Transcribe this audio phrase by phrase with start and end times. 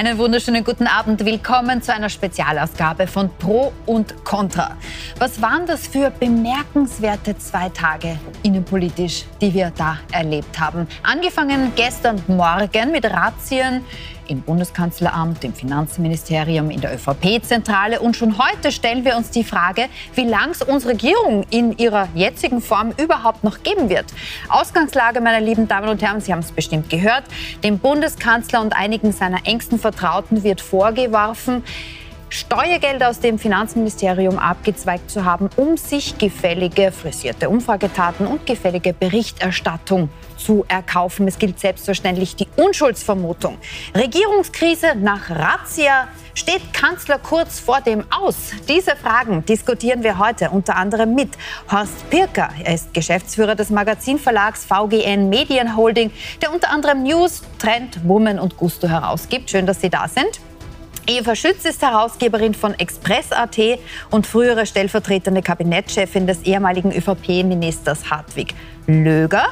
[0.00, 1.26] Einen wunderschönen guten Abend.
[1.26, 4.78] Willkommen zu einer Spezialausgabe von Pro und Contra.
[5.18, 10.88] Was waren das für bemerkenswerte zwei Tage innenpolitisch, die wir da erlebt haben?
[11.02, 13.84] Angefangen gestern Morgen mit Razzien
[14.30, 18.00] im Bundeskanzleramt, im Finanzministerium, in der ÖVP-Zentrale.
[18.00, 22.08] Und schon heute stellen wir uns die Frage, wie lange es unsere Regierung in ihrer
[22.14, 24.06] jetzigen Form überhaupt noch geben wird.
[24.48, 27.24] Ausgangslage, meine lieben Damen und Herren, Sie haben es bestimmt gehört,
[27.64, 31.64] dem Bundeskanzler und einigen seiner engsten Vertrauten wird vorgeworfen,
[32.30, 40.08] Steuergelder aus dem Finanzministerium abgezweigt zu haben, um sich gefällige frisierte Umfragetaten und gefällige Berichterstattung
[40.36, 41.26] zu erkaufen.
[41.26, 43.58] Es gilt selbstverständlich die Unschuldsvermutung.
[43.96, 46.06] Regierungskrise nach Razzia.
[46.34, 48.52] Steht Kanzler Kurz vor dem Aus?
[48.68, 51.30] Diese Fragen diskutieren wir heute unter anderem mit
[51.70, 52.50] Horst Pirker.
[52.62, 58.88] Er ist Geschäftsführer des Magazinverlags VGN Medienholding, der unter anderem News, Trend, Woman und Gusto
[58.88, 59.50] herausgibt.
[59.50, 60.40] Schön, dass Sie da sind.
[61.10, 63.58] Eva Schütz ist Herausgeberin von Express.at
[64.12, 68.54] und frühere stellvertretende Kabinettschefin des ehemaligen ÖVP-Ministers Hartwig
[68.86, 69.48] Löger.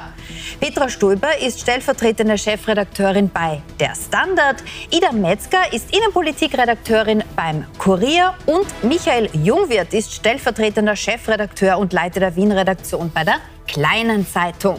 [0.60, 4.62] Petra Stulber ist stellvertretende Chefredakteurin bei Der Standard.
[4.92, 8.34] Ida Metzger ist Innenpolitikredakteurin beim Kurier.
[8.46, 14.78] Und Michael Jungwirth ist stellvertretender Chefredakteur und Leiter der Wien-Redaktion bei der Kleinen Zeitung.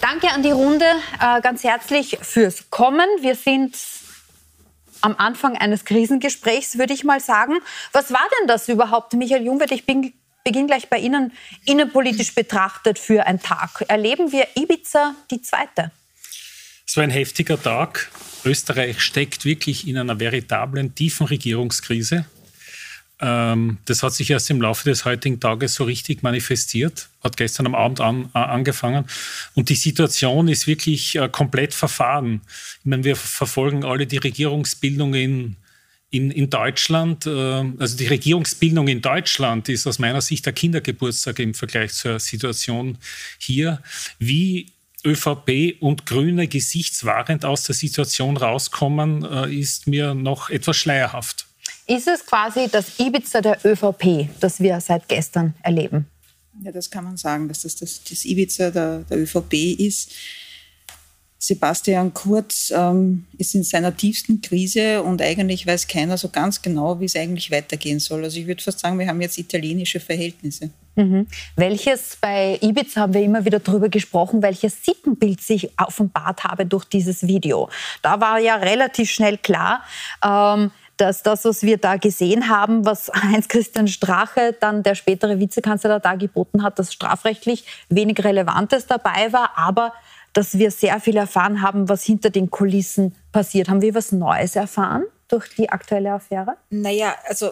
[0.00, 0.86] Danke an die Runde
[1.20, 3.08] äh, ganz herzlich fürs Kommen.
[3.20, 3.74] Wir sind
[5.00, 7.54] am Anfang eines Krisengesprächs, würde ich mal sagen.
[7.92, 9.72] Was war denn das überhaupt, Michael Jungwirth?
[9.72, 10.12] Ich bin
[10.44, 11.32] beginne gleich bei Ihnen,
[11.64, 13.84] innenpolitisch betrachtet für einen Tag.
[13.88, 15.90] Erleben wir Ibiza die zweite?
[16.86, 18.10] Es war ein heftiger Tag.
[18.44, 22.26] Österreich steckt wirklich in einer veritablen, tiefen Regierungskrise.
[23.24, 27.64] Ähm, das hat sich erst im Laufe des heutigen Tages so richtig manifestiert, hat gestern
[27.66, 29.06] am Abend an, äh, angefangen.
[29.54, 32.42] Und die Situation ist wirklich äh, komplett verfahren.
[32.80, 35.56] Ich meine, wir verfolgen alle die Regierungsbildung in
[36.10, 41.40] in, in Deutschland, äh, also die Regierungsbildung in Deutschland ist aus meiner Sicht der Kindergeburtstag
[41.40, 42.98] im Vergleich zur Situation
[43.38, 43.82] hier.
[44.20, 44.68] Wie
[45.04, 51.43] ÖVP und Grüne gesichtswahrend aus der Situation rauskommen, äh, ist mir noch etwas schleierhaft.
[51.86, 56.06] Ist es quasi das Ibiza der ÖVP, das wir seit gestern erleben?
[56.62, 60.12] Ja, das kann man sagen, dass das das, das Ibiza der, der ÖVP ist.
[61.38, 67.00] Sebastian Kurz ähm, ist in seiner tiefsten Krise und eigentlich weiß keiner so ganz genau,
[67.00, 68.24] wie es eigentlich weitergehen soll.
[68.24, 70.70] Also ich würde fast sagen, wir haben jetzt italienische Verhältnisse.
[70.96, 71.26] Mhm.
[71.56, 76.86] Welches, bei Ibiza haben wir immer wieder darüber gesprochen, welches Sittenbild sich offenbart habe durch
[76.86, 77.68] dieses Video.
[78.00, 79.82] Da war ja relativ schnell klar,
[80.24, 86.00] ähm, dass das, was wir da gesehen haben, was Heinz-Christian Strache, dann der spätere Vizekanzler,
[86.00, 89.92] da geboten hat, dass strafrechtlich wenig Relevantes dabei war, aber
[90.32, 93.68] dass wir sehr viel erfahren haben, was hinter den Kulissen passiert.
[93.68, 96.56] Haben wir was Neues erfahren durch die aktuelle Affäre?
[96.70, 97.50] Naja, also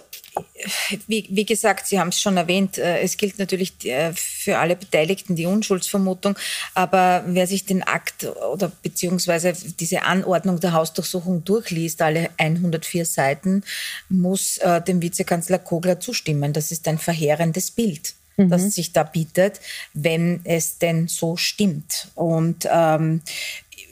[1.08, 4.76] wie, wie gesagt, Sie haben es schon erwähnt, äh, es gilt natürlich äh, für alle
[4.76, 6.38] Beteiligten die Unschuldsvermutung,
[6.74, 13.64] aber wer sich den Akt oder beziehungsweise diese Anordnung der Hausdurchsuchung durchliest, alle 104 Seiten,
[14.08, 16.52] muss äh, dem Vizekanzler Kogler zustimmen.
[16.52, 18.48] Das ist ein verheerendes Bild mhm.
[18.48, 19.60] das sich da bietet,
[19.94, 22.08] wenn es denn so stimmt.
[22.14, 23.22] Und ähm,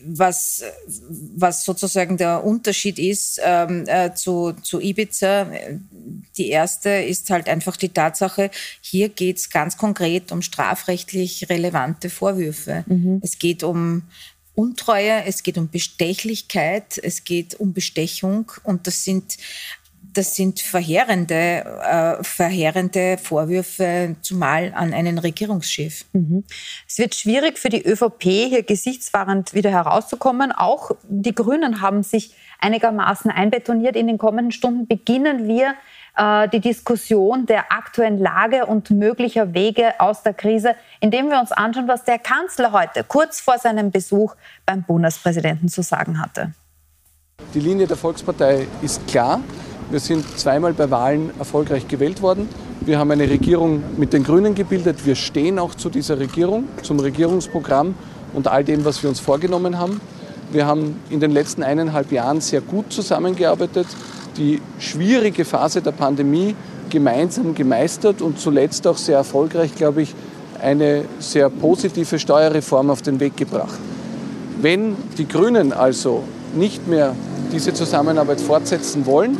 [0.05, 0.65] was,
[1.09, 5.47] was sozusagen der Unterschied ist ähm, äh, zu, zu Ibiza,
[6.37, 8.51] die erste ist halt einfach die Tatsache,
[8.81, 12.85] hier geht es ganz konkret um strafrechtlich relevante Vorwürfe.
[12.87, 13.21] Mhm.
[13.23, 14.03] Es geht um
[14.55, 19.39] Untreue, es geht um Bestechlichkeit, es geht um Bestechung und das sind
[20.13, 26.05] das sind verheerende, äh, verheerende Vorwürfe, zumal an einen Regierungschef.
[26.13, 26.45] Mhm.
[26.89, 30.53] Es wird schwierig für die ÖVP, hier gesichtswahrend wieder herauszukommen.
[30.53, 33.97] Auch die Grünen haben sich einigermaßen einbetoniert.
[33.97, 35.75] In den kommenden Stunden beginnen wir
[36.17, 41.53] äh, die Diskussion der aktuellen Lage und möglicher Wege aus der Krise, indem wir uns
[41.53, 44.35] anschauen, was der Kanzler heute kurz vor seinem Besuch
[44.67, 46.53] beim Bundespräsidenten zu sagen hatte.
[47.55, 49.41] Die Linie der Volkspartei ist klar.
[49.91, 52.49] Wir sind zweimal bei Wahlen erfolgreich gewählt worden.
[52.81, 55.05] Wir haben eine Regierung mit den Grünen gebildet.
[55.05, 57.97] Wir stehen auch zu dieser Regierung, zum Regierungsprogramm
[58.33, 60.01] und all dem, was wir uns vorgenommen haben.
[60.53, 63.89] Wir haben in den letzten eineinhalb Jahren sehr gut zusammengearbeitet,
[64.37, 66.55] die schwierige Phase der Pandemie
[66.89, 70.15] gemeinsam gemeistert und zuletzt auch sehr erfolgreich, glaube ich,
[70.63, 73.79] eine sehr positive Steuerreform auf den Weg gebracht.
[74.61, 76.23] Wenn die Grünen also
[76.55, 77.17] nicht mehr
[77.53, 79.37] diese Zusammenarbeit fortsetzen wollen,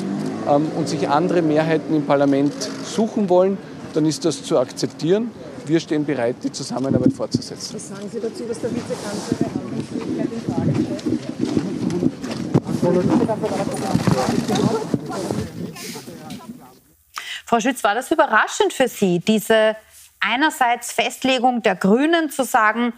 [0.47, 2.53] und sich andere Mehrheiten im Parlament
[2.85, 3.59] suchen wollen,
[3.95, 5.31] dann ist das zu akzeptieren.
[5.67, 7.75] Wir stehen bereit, die Zusammenarbeit fortzusetzen.
[7.75, 11.21] Was sagen Sie dazu, dass der Vizekanzler der Handlungsfähigkeit in Frage stellt?
[17.47, 19.77] Frau Schütz, war das überraschend für Sie, diese
[20.21, 22.93] einerseits Festlegung der Grünen zu sagen,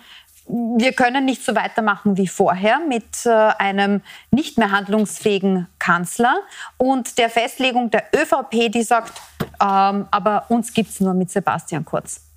[0.48, 6.34] wir können nicht so weitermachen wie vorher mit äh, einem nicht mehr handlungsfähigen Kanzler
[6.76, 9.20] und der Festlegung der ÖVP, die sagt,
[9.60, 12.31] ähm, aber uns gibt es nur mit Sebastian Kurz.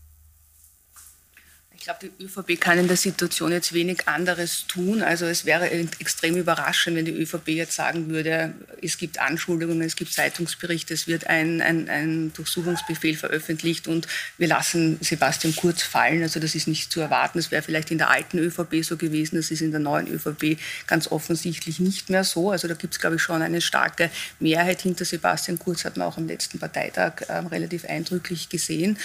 [1.85, 5.03] Glaube, die ÖVP kann in der Situation jetzt wenig anderes tun.
[5.03, 9.95] Also es wäre extrem überraschend, wenn die ÖVP jetzt sagen würde, es gibt Anschuldigungen, es
[9.95, 14.07] gibt Zeitungsberichte, es wird ein, ein, ein Durchsuchungsbefehl veröffentlicht und
[14.39, 16.23] wir lassen Sebastian Kurz fallen.
[16.23, 17.37] Also das ist nicht zu erwarten.
[17.37, 20.57] Das wäre vielleicht in der alten ÖVP so gewesen, das ist in der neuen ÖVP
[20.87, 22.49] ganz offensichtlich nicht mehr so.
[22.49, 24.09] Also da gibt es, glaube ich, schon eine starke
[24.39, 28.97] Mehrheit hinter Sebastian Kurz, hat man auch am letzten Parteitag äh, relativ eindrücklich gesehen.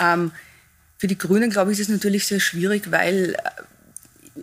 [0.00, 0.32] Ähm,
[0.98, 3.38] für die Grünen, glaube ich, ist es natürlich sehr schwierig, weil äh,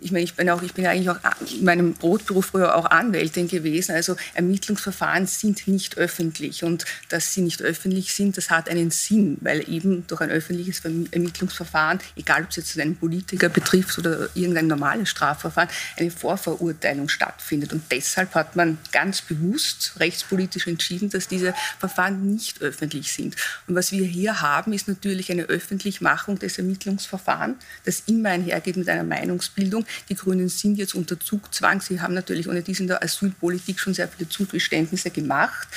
[0.00, 1.18] ich meine, ich bin, auch, ich bin ja eigentlich auch
[1.52, 3.94] in meinem Brotberuf früher auch Anwältin gewesen.
[3.94, 6.64] Also Ermittlungsverfahren sind nicht öffentlich.
[6.64, 10.82] Und dass sie nicht öffentlich sind, das hat einen Sinn, weil eben durch ein öffentliches
[10.84, 15.68] Ermittlungsverfahren, egal ob es jetzt einen Politiker betrifft oder irgendein normales Strafverfahren,
[15.98, 17.74] eine Vorverurteilung stattfindet.
[17.74, 23.36] Und deshalb hat man ganz bewusst rechtspolitisch entschieden, dass diese Verfahren nicht öffentlich sind.
[23.66, 28.88] Und was wir hier haben, ist natürlich eine Öffentlichmachung des Ermittlungsverfahrens, das immer einhergeht mit
[28.88, 29.86] einer Meinungsbildung Regierung.
[30.08, 31.80] Die Grünen sind jetzt unter Zugzwang.
[31.80, 35.68] Sie haben natürlich ohne dies in der Asylpolitik schon sehr viele Zugeständnisse gemacht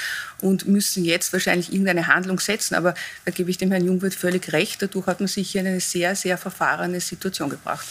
[0.41, 2.75] und müssen jetzt wahrscheinlich irgendeine Handlung setzen.
[2.75, 2.93] Aber
[3.25, 4.81] da gebe ich dem Herrn Jungwirth völlig recht.
[4.81, 7.85] Dadurch hat man sich in eine sehr, sehr verfahrene Situation gebracht.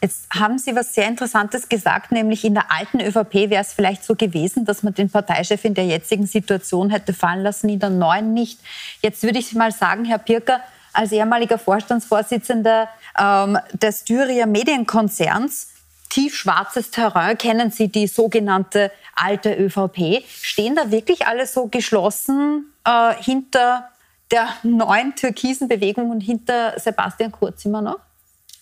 [0.00, 4.04] Jetzt haben Sie was sehr Interessantes gesagt, nämlich in der alten ÖVP wäre es vielleicht
[4.04, 7.90] so gewesen, dass man den Parteichef in der jetzigen Situation hätte fallen lassen, in der
[7.90, 8.60] neuen nicht.
[9.00, 10.60] Jetzt würde ich mal sagen, Herr Pirker,
[10.92, 15.68] als ehemaliger Vorstandsvorsitzender ähm, des Styria Medienkonzerns.
[16.10, 20.22] Tiefschwarzes Terrain, kennen Sie die sogenannte alte ÖVP.
[20.28, 23.88] Stehen da wirklich alle so geschlossen äh, hinter
[24.30, 27.98] der neuen türkisen Bewegung und hinter Sebastian Kurz immer noch?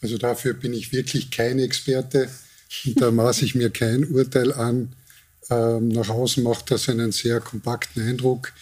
[0.03, 2.31] Also dafür bin ich wirklich kein Experte
[2.87, 4.95] und da maße ich mir kein Urteil an.
[5.51, 8.53] Ähm, nach außen macht das einen sehr kompakten Eindruck.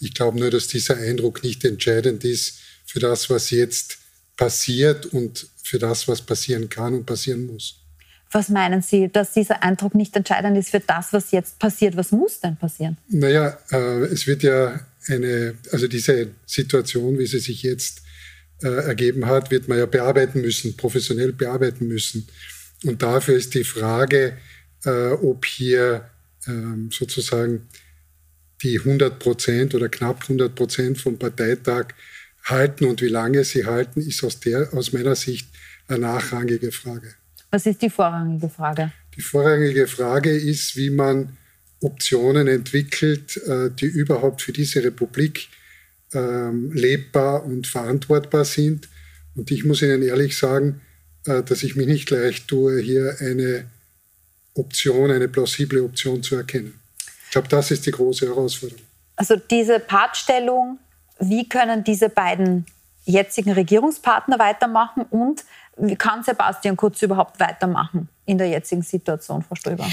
[0.00, 3.98] Ich glaube nur, dass dieser Eindruck nicht entscheidend ist für das, was jetzt
[4.36, 7.84] passiert und für das, was passieren kann und passieren muss.
[8.30, 11.96] Was meinen Sie, dass dieser Eindruck nicht entscheidend ist für das, was jetzt passiert?
[11.96, 12.96] Was muss denn passieren?
[13.08, 18.02] Naja, äh, es wird ja eine, also diese Situation, wie sie sich jetzt
[18.62, 22.26] äh, ergeben hat, wird man ja bearbeiten müssen, professionell bearbeiten müssen.
[22.84, 24.36] Und dafür ist die Frage,
[24.84, 26.10] äh, ob hier
[26.46, 27.66] ähm, sozusagen
[28.62, 31.94] die 100 Prozent oder knapp 100 Prozent vom Parteitag
[32.50, 35.48] halten und wie lange sie halten, ist aus, der, aus meiner Sicht
[35.88, 37.14] eine nachrangige Frage.
[37.50, 38.92] Was ist die vorrangige Frage?
[39.16, 41.36] Die vorrangige Frage ist, wie man
[41.80, 45.48] Optionen entwickelt, äh, die überhaupt für diese Republik
[46.12, 48.88] ähm, lebbar und verantwortbar sind.
[49.34, 50.80] Und ich muss Ihnen ehrlich sagen,
[51.26, 53.66] äh, dass ich mich nicht leicht tue, hier eine
[54.54, 56.74] Option, eine plausible Option zu erkennen.
[57.26, 58.82] Ich glaube, das ist die große Herausforderung.
[59.16, 60.78] Also diese Partstellung
[61.18, 62.66] wie können diese beiden
[63.04, 65.44] jetzigen Regierungspartner weitermachen und
[65.78, 69.86] wie kann Sebastian Kurz überhaupt weitermachen in der jetzigen Situation, Frau Stöber?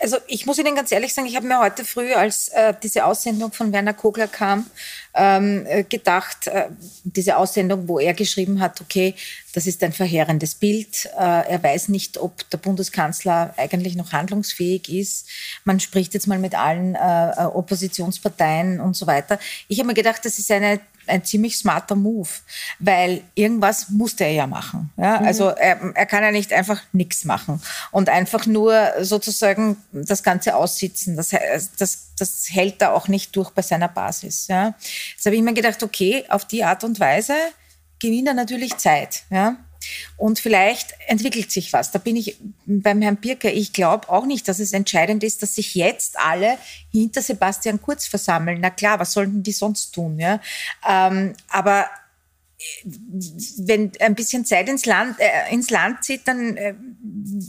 [0.00, 3.04] Also ich muss Ihnen ganz ehrlich sagen, ich habe mir heute früh, als äh, diese
[3.04, 4.66] Aussendung von Werner Kogler kam,
[5.14, 6.68] ähm, äh, gedacht, äh,
[7.02, 9.14] diese Aussendung, wo er geschrieben hat, okay,
[9.54, 11.06] das ist ein verheerendes Bild.
[11.18, 15.28] Äh, er weiß nicht, ob der Bundeskanzler eigentlich noch handlungsfähig ist.
[15.64, 19.38] Man spricht jetzt mal mit allen äh, äh, Oppositionsparteien und so weiter.
[19.66, 22.28] Ich habe mir gedacht, das ist eine ein ziemlich smarter Move,
[22.78, 24.90] weil irgendwas musste er ja machen.
[24.96, 25.20] Ja?
[25.20, 25.26] Mhm.
[25.26, 30.56] Also er, er, kann ja nicht einfach nichts machen und einfach nur sozusagen das Ganze
[30.56, 31.16] aussitzen.
[31.16, 31.30] Das,
[31.78, 34.46] das, das hält er auch nicht durch bei seiner Basis.
[34.48, 34.74] Ja?
[35.14, 37.34] Jetzt habe ich mir gedacht, okay, auf die Art und Weise
[37.98, 39.24] gewinnt er natürlich Zeit.
[39.30, 39.56] Ja?
[40.16, 41.90] Und vielleicht entwickelt sich was.
[41.90, 43.52] Da bin ich beim Herrn Birker.
[43.52, 46.58] Ich glaube auch nicht, dass es entscheidend ist, dass sich jetzt alle
[46.92, 48.60] hinter Sebastian Kurz versammeln.
[48.60, 50.18] Na klar, was sollten die sonst tun?
[50.18, 50.40] Ja?
[50.86, 51.86] Ähm, aber
[53.58, 56.74] wenn ein bisschen Zeit ins Land, äh, ins Land zieht, dann äh,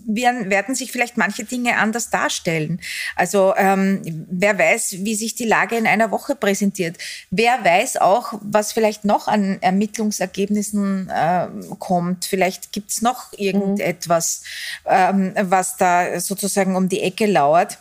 [0.05, 2.79] werden, werden sich vielleicht manche Dinge anders darstellen.
[3.15, 6.97] Also ähm, wer weiß, wie sich die Lage in einer Woche präsentiert.
[7.29, 11.47] Wer weiß auch, was vielleicht noch an Ermittlungsergebnissen äh,
[11.79, 12.25] kommt.
[12.25, 14.43] Vielleicht gibt's noch irgendetwas,
[14.85, 17.79] ähm, was da sozusagen um die Ecke lauert.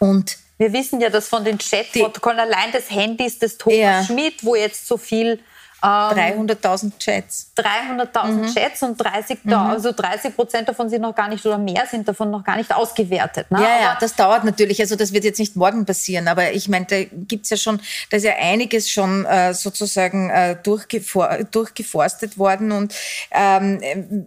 [0.00, 4.04] Und wir wissen ja, dass von den Chatprotokollen allein des Handys des Thomas ja.
[4.04, 5.40] Schmidt, wo jetzt so viel
[5.82, 7.50] 300.000 Chats.
[7.56, 8.54] 300.000 mhm.
[8.54, 9.52] Chats und 30, mhm.
[9.52, 12.72] also 30 Prozent davon sind noch gar nicht oder mehr sind davon noch gar nicht
[12.72, 13.50] ausgewertet.
[13.50, 13.60] Ne?
[13.60, 14.80] Ja, ja, das dauert natürlich.
[14.80, 17.80] Also das wird jetzt nicht morgen passieren, aber ich meine, da gibt es ja schon,
[18.10, 22.94] da ist ja einiges schon äh, sozusagen äh, durchgefor durchgeforstet worden und
[23.32, 23.80] ähm,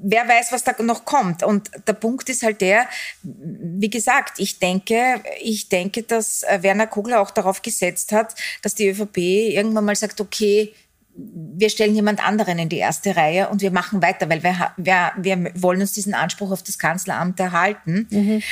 [0.03, 1.43] wer weiß, was da noch kommt.
[1.43, 2.85] Und der Punkt ist halt der,
[3.23, 8.75] wie gesagt, ich denke, ich denke, dass äh, Werner Kogler auch darauf gesetzt hat, dass
[8.75, 10.73] die ÖVP irgendwann mal sagt, okay,
[11.17, 15.11] wir stellen jemand anderen in die erste Reihe und wir machen weiter, weil wir, wir,
[15.17, 18.07] wir wollen uns diesen Anspruch auf das Kanzleramt erhalten.
[18.09, 18.43] Mhm.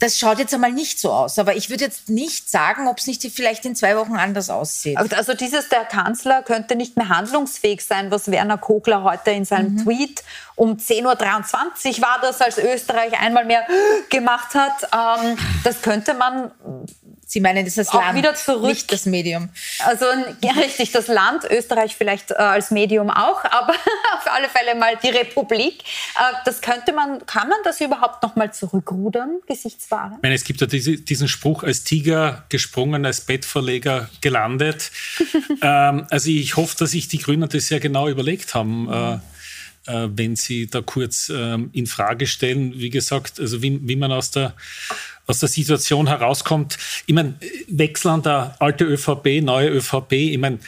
[0.00, 3.06] Das schaut jetzt einmal nicht so aus, aber ich würde jetzt nicht sagen, ob es
[3.06, 4.96] nicht vielleicht in zwei Wochen anders aussieht.
[4.96, 9.74] Also dieses, der Kanzler könnte nicht mehr handlungsfähig sein, was Werner Kogler heute in seinem
[9.74, 9.84] mhm.
[9.84, 10.24] Tweet
[10.56, 13.66] um 10.23 Uhr war das, als Österreich einmal mehr
[14.08, 14.88] gemacht hat.
[14.90, 16.50] Ähm, das könnte man
[17.30, 18.64] Sie meinen, das ist das auch Land, wieder zurück.
[18.64, 19.50] nicht das Medium.
[19.86, 20.04] Also
[20.42, 23.72] ja, richtig, das Land, Österreich vielleicht äh, als Medium auch, aber
[24.14, 25.84] auf alle Fälle mal die Republik.
[26.16, 30.14] Äh, das könnte man, kann man das überhaupt noch mal zurückrudern, gesichtswahren?
[30.16, 34.90] Ich meine, es gibt ja diese, diesen Spruch, als Tiger gesprungen, als Bettverleger gelandet.
[35.62, 38.92] ähm, also ich hoffe, dass sich die Grünen das sehr genau überlegt haben.
[38.92, 39.18] Äh,
[39.86, 42.74] äh, wenn Sie da kurz ähm, in Frage stellen.
[42.74, 44.54] Wie gesagt, also wie, wie man aus der
[45.30, 46.76] aus der Situation herauskommt.
[47.06, 47.34] Ich meine,
[47.68, 50.58] Wechsel an der alte ÖVP, neue ÖVP, ich meine,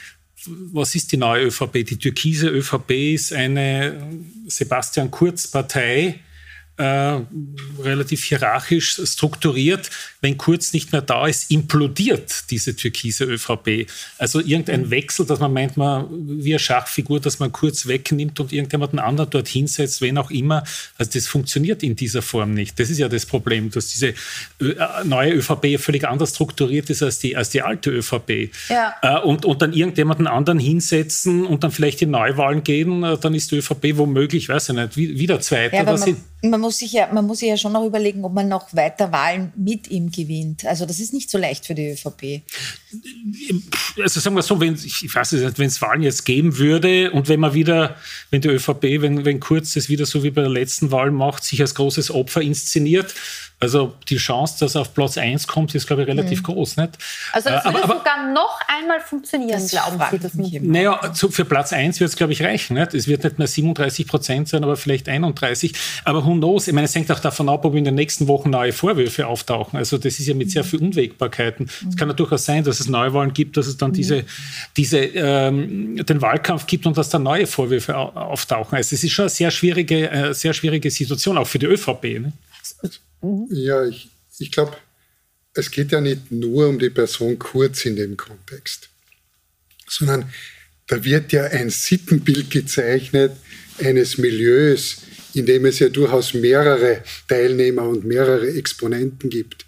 [0.47, 1.85] was ist die neue ÖVP?
[1.85, 4.02] Die türkise ÖVP ist eine
[4.47, 6.21] Sebastian Kurz-Partei,
[6.76, 7.21] äh,
[7.83, 9.91] relativ hierarchisch strukturiert.
[10.21, 13.87] Wenn Kurz nicht mehr da ist, implodiert diese türkise ÖVP.
[14.19, 18.52] Also irgendein Wechsel, dass man meint, man wie eine Schachfigur, dass man Kurz wegnimmt und
[18.52, 20.64] irgendjemanden anderen dort hinsetzt, wen auch immer.
[20.97, 22.79] Also das funktioniert in dieser Form nicht.
[22.81, 24.14] Das ist ja das Problem, dass diese äh,
[25.05, 28.50] neue ÖVP völlig anders strukturiert ist als die, als die alte ÖVP.
[28.69, 28.95] Ja.
[29.02, 33.50] Äh, und, und dann irgendjemanden anderen hinsetzen und dann vielleicht in Neuwahlen gehen, dann ist
[33.50, 35.76] die ÖVP womöglich, weiß ich nicht, wieder Zweiter.
[35.76, 35.85] Ja,
[36.62, 39.52] muss sich ja, man muss sich ja schon noch überlegen, ob man noch weiter Wahlen
[39.54, 40.64] mit ihm gewinnt.
[40.64, 42.42] Also das ist nicht so leicht für die ÖVP.
[44.00, 47.28] Also sagen wir so, wenn ich weiß nicht, wenn es Wahlen jetzt geben würde und
[47.28, 47.97] wenn man wieder,
[48.31, 51.45] wenn die ÖVP, wenn, wenn Kurz das wieder so wie bei der letzten Wahl macht,
[51.45, 53.14] sich als großes Opfer inszeniert,
[53.62, 56.45] also die Chance, dass er auf Platz 1 kommt, ist, glaube ich, relativ mhm.
[56.45, 56.76] groß.
[56.78, 56.99] Nicht?
[57.33, 60.62] Also das äh, würde aber, sogar noch einmal funktionieren, das glauben Sie das nicht?
[60.62, 62.75] Naja, für Platz 1 wird es, glaube ich, reichen.
[62.75, 62.95] Nicht?
[62.95, 65.75] Es wird nicht mehr 37 Prozent sein, aber vielleicht 31.
[66.04, 66.66] Aber who knows?
[66.66, 69.78] Ich meine, es hängt auch davon ab, ob in den nächsten Wochen neue Vorwürfe auftauchen.
[69.78, 70.69] Also das ist ja mit sehr mhm.
[70.69, 71.71] vielen Unwägbarkeiten.
[71.88, 73.95] Es kann ja durchaus sein, dass es Neuwahlen gibt, dass es dann mhm.
[73.95, 74.25] diese,
[74.76, 78.76] diese, ähm, den Wahlkampf gibt und dass dann neue Vorwürfe auftauchen.
[78.76, 82.21] Also es ist schon eine sehr schwierige, äh, sehr schwierige Situation, auch für die ÖVP.
[82.21, 82.33] Ne?
[83.23, 83.47] Mhm.
[83.50, 84.76] Ja, ich, ich glaube,
[85.55, 88.88] es geht ja nicht nur um die Person Kurz in dem Kontext,
[89.88, 90.31] sondern
[90.87, 93.33] da wird ja ein Sittenbild gezeichnet
[93.79, 94.99] eines Milieus,
[95.35, 99.64] in dem es ja durchaus mehrere Teilnehmer und mehrere Exponenten gibt.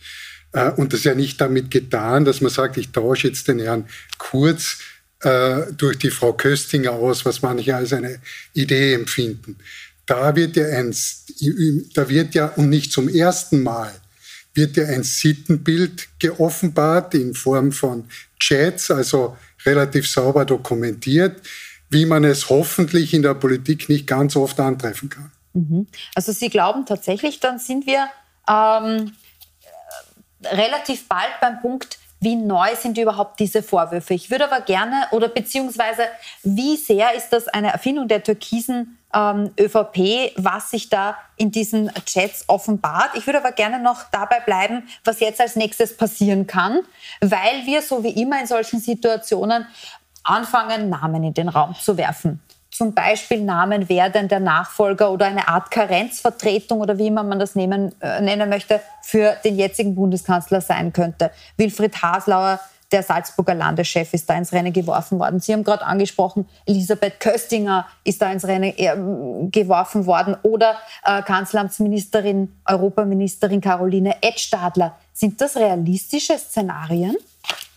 [0.53, 3.61] Äh, und das ist ja nicht damit getan, dass man sagt, ich tausche jetzt den
[3.61, 4.79] Herrn Kurz
[5.21, 8.21] äh, durch die Frau Köstinger aus, was manche als eine
[8.53, 9.57] Idee empfinden,
[10.07, 10.95] da wird ja ein,
[11.95, 13.93] da wird ja, und nicht zum ersten Mal,
[14.55, 18.05] wird ja ein Sittenbild geoffenbart in Form von
[18.39, 21.41] Chats, also relativ sauber dokumentiert,
[21.91, 25.33] wie man es hoffentlich in der Politik nicht ganz oft antreffen kann.
[25.55, 25.87] Mhm.
[26.15, 28.09] Also Sie glauben tatsächlich, dann sind wir
[28.49, 29.13] ähm,
[30.45, 34.15] relativ bald beim Punkt, wie neu sind überhaupt diese Vorwürfe?
[34.15, 36.03] Ich würde aber gerne, oder beziehungsweise
[36.43, 41.91] wie sehr ist das eine Erfindung der türkisen ähm, ÖVP, was sich da in diesen
[42.07, 43.11] Chats offenbart?
[43.15, 46.81] Ich würde aber gerne noch dabei bleiben, was jetzt als nächstes passieren kann,
[47.21, 49.67] weil wir so wie immer in solchen Situationen
[50.25, 52.41] anfangen, Namen in den Raum zu werfen
[52.75, 57.39] zum Beispiel Namen, wer denn der Nachfolger oder eine Art Karenzvertretung oder wie immer man
[57.39, 61.31] das nehmen, äh, nennen möchte, für den jetzigen Bundeskanzler sein könnte.
[61.57, 62.59] Wilfried Haslauer,
[62.91, 65.39] der Salzburger Landeschef, ist da ins Rennen geworfen worden.
[65.39, 68.97] Sie haben gerade angesprochen, Elisabeth Köstinger ist da ins Rennen äh,
[69.53, 74.99] geworfen worden oder äh, Kanzleramtsministerin, Europaministerin Caroline Edstadler.
[75.13, 77.17] Sind das realistische Szenarien?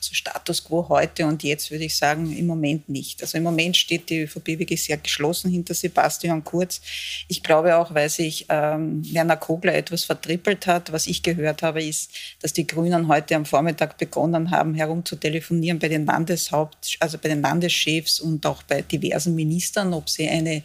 [0.08, 3.22] Also Status quo heute und jetzt würde ich sagen, im Moment nicht.
[3.22, 6.80] Also im Moment steht die ÖVP wirklich sehr geschlossen hinter Sebastian Kurz.
[7.28, 10.94] Ich glaube auch, weil sich ähm, Werner Kogler etwas vertrippelt hat.
[10.94, 12.12] Was ich gehört habe, ist,
[12.42, 17.42] dass die Grünen heute am Vormittag begonnen haben, herumzutelefonieren bei den Landeshaupt, also bei den
[17.42, 20.64] Landeschefs und auch bei diversen Ministern, ob sie eine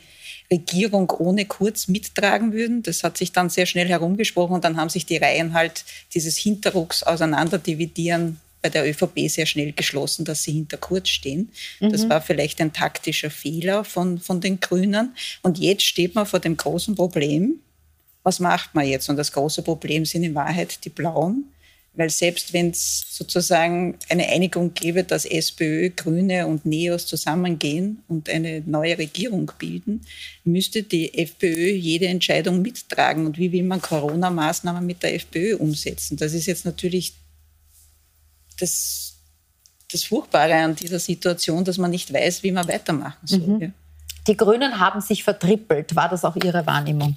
[0.52, 2.84] Regierung ohne Kurz mittragen würden.
[2.84, 5.84] Das hat sich dann sehr schnell herumgesprochen und dann haben sich die Reihen halt
[6.14, 11.50] dieses Hinterrucks auseinanderdividieren bei der ÖVP sehr schnell geschlossen, dass sie hinter Kurz stehen.
[11.80, 11.90] Mhm.
[11.90, 15.14] Das war vielleicht ein taktischer Fehler von, von den Grünen.
[15.42, 17.56] Und jetzt steht man vor dem großen Problem.
[18.22, 19.08] Was macht man jetzt?
[19.08, 21.46] Und das große Problem sind in Wahrheit die Blauen.
[21.94, 28.30] Weil selbst wenn es sozusagen eine Einigung gäbe, dass SPÖ, Grüne und Neos zusammengehen und
[28.30, 30.00] eine neue Regierung bilden,
[30.44, 33.26] müsste die FPÖ jede Entscheidung mittragen.
[33.26, 36.16] Und wie will man Corona-Maßnahmen mit der FPÖ umsetzen?
[36.16, 37.12] Das ist jetzt natürlich
[38.62, 39.16] das,
[39.90, 43.40] das Furchtbare an dieser Situation, dass man nicht weiß, wie man weitermachen soll.
[43.40, 43.74] Mhm.
[44.28, 45.96] Die Grünen haben sich vertrippelt.
[45.96, 47.16] War das auch Ihre Wahrnehmung?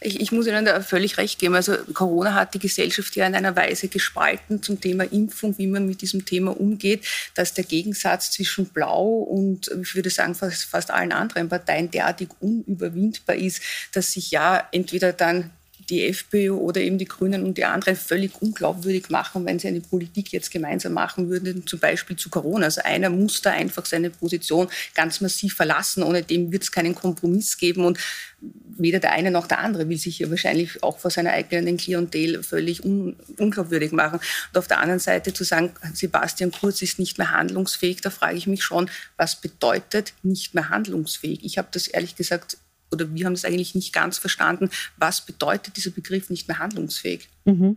[0.00, 1.54] Ich, ich, muss Ihnen da völlig recht geben.
[1.54, 5.86] Also Corona hat die Gesellschaft ja in einer Weise gespalten zum Thema Impfung, wie man
[5.86, 10.90] mit diesem Thema umgeht, dass der Gegensatz zwischen Blau und, ich würde sagen, fast, fast
[10.90, 13.60] allen anderen Parteien derartig unüberwindbar ist,
[13.92, 15.50] dass sich ja entweder dann
[15.90, 19.80] die FPÖ oder eben die Grünen und die anderen völlig unglaubwürdig machen, wenn sie eine
[19.80, 22.66] Politik jetzt gemeinsam machen würden, zum Beispiel zu Corona.
[22.66, 26.02] Also einer muss da einfach seine Position ganz massiv verlassen.
[26.02, 27.98] Ohne dem wird es keinen Kompromiss geben und
[28.40, 32.42] weder der eine noch der andere will sich hier wahrscheinlich auch vor seiner eigenen Klientel
[32.42, 34.20] völlig un unglaubwürdig machen.
[34.52, 38.36] Und auf der anderen Seite zu sagen, Sebastian Kurz ist nicht mehr handlungsfähig, da frage
[38.36, 41.40] ich mich schon, was bedeutet nicht mehr handlungsfähig?
[41.44, 42.56] Ich habe das ehrlich gesagt
[42.92, 47.28] oder wir haben es eigentlich nicht ganz verstanden, was bedeutet dieser Begriff nicht mehr handlungsfähig?
[47.44, 47.76] Mhm.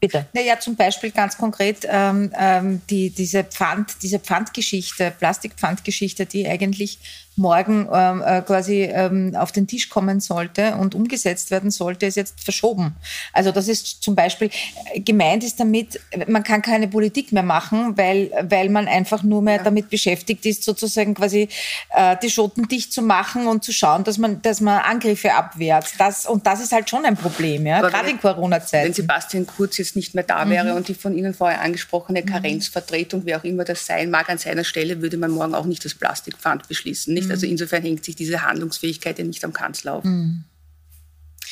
[0.00, 0.26] Bitte.
[0.32, 6.98] Naja, zum Beispiel ganz konkret ähm, ähm, die, diese, Pfand, diese Pfandgeschichte, Plastikpfandgeschichte, die eigentlich
[7.36, 12.16] morgen ähm, äh, quasi ähm, auf den Tisch kommen sollte und umgesetzt werden sollte, ist
[12.16, 12.94] jetzt verschoben.
[13.32, 14.50] Also das ist zum Beispiel
[14.92, 19.42] äh, gemeint ist damit, man kann keine Politik mehr machen, weil, weil man einfach nur
[19.42, 19.62] mehr ja.
[19.62, 21.48] damit beschäftigt ist, sozusagen quasi
[21.90, 25.94] äh, die Schoten dicht zu machen und zu schauen, dass man, dass man Angriffe abwehrt.
[25.98, 28.86] Das, und das ist halt schon ein Problem, ja, gerade in Corona-Zeiten.
[28.86, 30.76] Wenn Sebastian Kurz jetzt nicht mehr da wäre mhm.
[30.76, 32.26] und die von Ihnen vorher angesprochene mhm.
[32.26, 35.84] Karenzvertretung, wer auch immer das sein mag, an seiner Stelle würde man morgen auch nicht
[35.84, 37.12] das Plastikpfand beschließen.
[37.12, 37.30] Nicht?
[37.30, 37.52] Also mhm.
[37.52, 40.04] insofern hängt sich diese Handlungsfähigkeit ja nicht am Kanzler auf.
[40.04, 40.44] Mhm.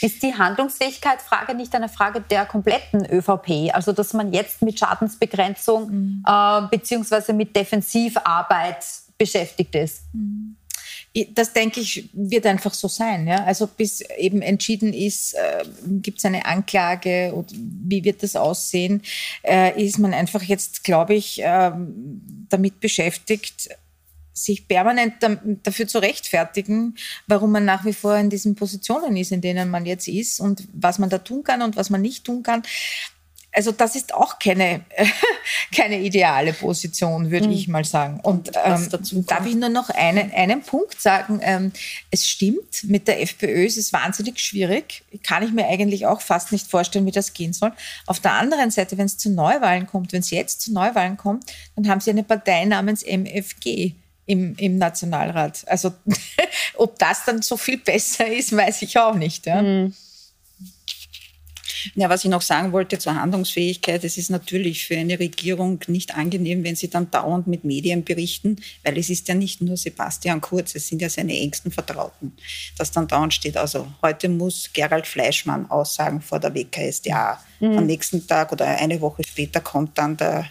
[0.01, 3.73] Ist die Handlungsfähigkeitsfrage nicht eine Frage der kompletten ÖVP?
[3.73, 6.25] Also, dass man jetzt mit Schadensbegrenzung mhm.
[6.27, 8.85] äh, beziehungsweise mit Defensivarbeit
[9.17, 10.03] beschäftigt ist?
[10.13, 10.57] Mhm.
[11.35, 13.27] Das denke ich, wird einfach so sein.
[13.27, 13.45] Ja?
[13.45, 19.03] Also bis eben entschieden ist, äh, gibt es eine Anklage oder wie wird das aussehen,
[19.43, 21.73] äh, ist man einfach jetzt, glaube ich, äh,
[22.49, 23.69] damit beschäftigt,
[24.33, 25.15] sich permanent
[25.63, 26.97] dafür zu rechtfertigen,
[27.27, 30.67] warum man nach wie vor in diesen Positionen ist, in denen man jetzt ist und
[30.73, 32.63] was man da tun kann und was man nicht tun kann.
[33.55, 34.81] Also das ist auch keine,
[35.77, 37.53] keine ideale Position, würde mhm.
[37.53, 38.19] ich mal sagen.
[38.23, 38.89] Und ähm,
[39.27, 41.41] darf ich nur noch einen, einen Punkt sagen.
[41.43, 41.73] Ähm,
[42.11, 45.05] es stimmt, mit der FPÖ ist es wahnsinnig schwierig.
[45.23, 47.73] Kann ich mir eigentlich auch fast nicht vorstellen, wie das gehen soll.
[48.07, 51.53] Auf der anderen Seite, wenn es zu Neuwahlen kommt, wenn es jetzt zu Neuwahlen kommt,
[51.77, 53.93] dann haben sie eine Partei namens MFG
[54.25, 55.65] im, im Nationalrat.
[55.67, 55.93] Also
[56.77, 59.45] ob das dann so viel besser ist, weiß ich auch nicht.
[59.45, 59.61] Ja.
[59.61, 59.95] Mhm.
[61.95, 66.15] Ja, was ich noch sagen wollte zur Handlungsfähigkeit, es ist natürlich für eine Regierung nicht
[66.15, 70.41] angenehm, wenn sie dann dauernd mit Medien berichten, weil es ist ja nicht nur Sebastian
[70.41, 72.33] Kurz, es sind ja seine engsten Vertrauten,
[72.79, 77.39] dass dann dauernd steht, also heute muss Gerald Fleischmann aussagen vor der WKSDA.
[77.61, 77.79] Mhm.
[77.79, 80.49] Am nächsten Tag oder eine Woche später kommt dann der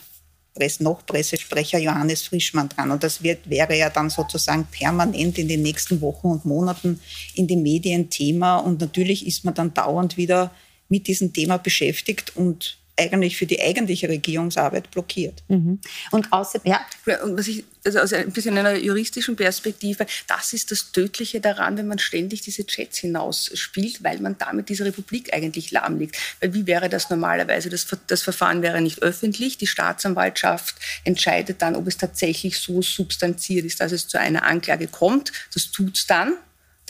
[0.79, 2.91] noch Pressesprecher Johannes Frischmann dran.
[2.91, 6.99] Und das wird, wäre ja dann sozusagen permanent in den nächsten Wochen und Monaten
[7.35, 8.57] in den Medien Thema.
[8.57, 10.51] Und natürlich ist man dann dauernd wieder
[10.91, 15.41] mit diesem Thema beschäftigt und eigentlich für die eigentliche Regierungsarbeit blockiert.
[15.47, 15.79] Mhm.
[16.11, 16.85] Und außerdem, ja.
[17.23, 21.77] Und was ich, also aus ein bisschen einer juristischen Perspektive, das ist das Tödliche daran,
[21.77, 26.17] wenn man ständig diese Chats hinausspielt, weil man damit diese Republik eigentlich lahmlegt.
[26.41, 27.69] Weil wie wäre das normalerweise?
[27.69, 29.57] Das, das Verfahren wäre nicht öffentlich.
[29.57, 34.87] Die Staatsanwaltschaft entscheidet dann, ob es tatsächlich so substanziert ist, dass es zu einer Anklage
[34.87, 35.31] kommt.
[35.53, 36.33] Das tut es dann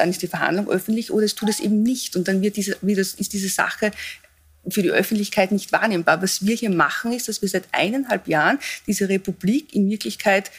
[0.01, 2.15] dann ist die Verhandlung öffentlich oder es tut es eben nicht.
[2.15, 3.91] Und dann wird diese, wird das, ist diese Sache
[4.67, 6.21] für die Öffentlichkeit nicht wahrnehmbar.
[6.21, 10.51] Was wir hier machen, ist, dass wir seit eineinhalb Jahren diese Republik in Wirklichkeit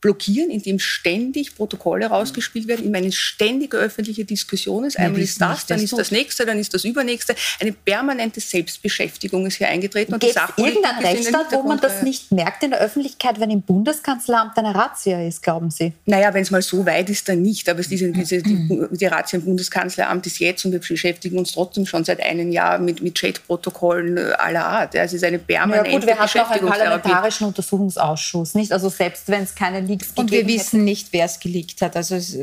[0.00, 4.98] blockieren, indem ständig Protokolle rausgespielt werden, immer eine ständige öffentliche Diskussion ist.
[4.98, 7.34] Einmal ist das, dann ist das nächste, dann ist das übernächste.
[7.60, 10.12] Eine permanente Selbstbeschäftigung ist hier eingetreten.
[10.12, 13.62] Und Gibt es irgendeinen Rechtsstaat, wo man das nicht merkt in der Öffentlichkeit, wenn im
[13.62, 15.92] Bundeskanzleramt eine Razzia ist, glauben Sie?
[16.04, 17.68] Naja, wenn es mal so weit ist, dann nicht.
[17.68, 21.86] Aber diese, diese, die, die Razzia im Bundeskanzleramt ist jetzt und wir beschäftigen uns trotzdem
[21.86, 24.94] schon seit einem Jahr mit, mit Chat-Protokollen aller Art.
[24.94, 28.72] Es ist eine permanente ja, gut, wir haben auch einen parlamentarischen Untersuchungsausschuss, nicht?
[28.72, 31.96] Also selbst wenn es keine die Und wir wissen nicht, wer es geleakt hat.
[31.96, 32.36] Also es,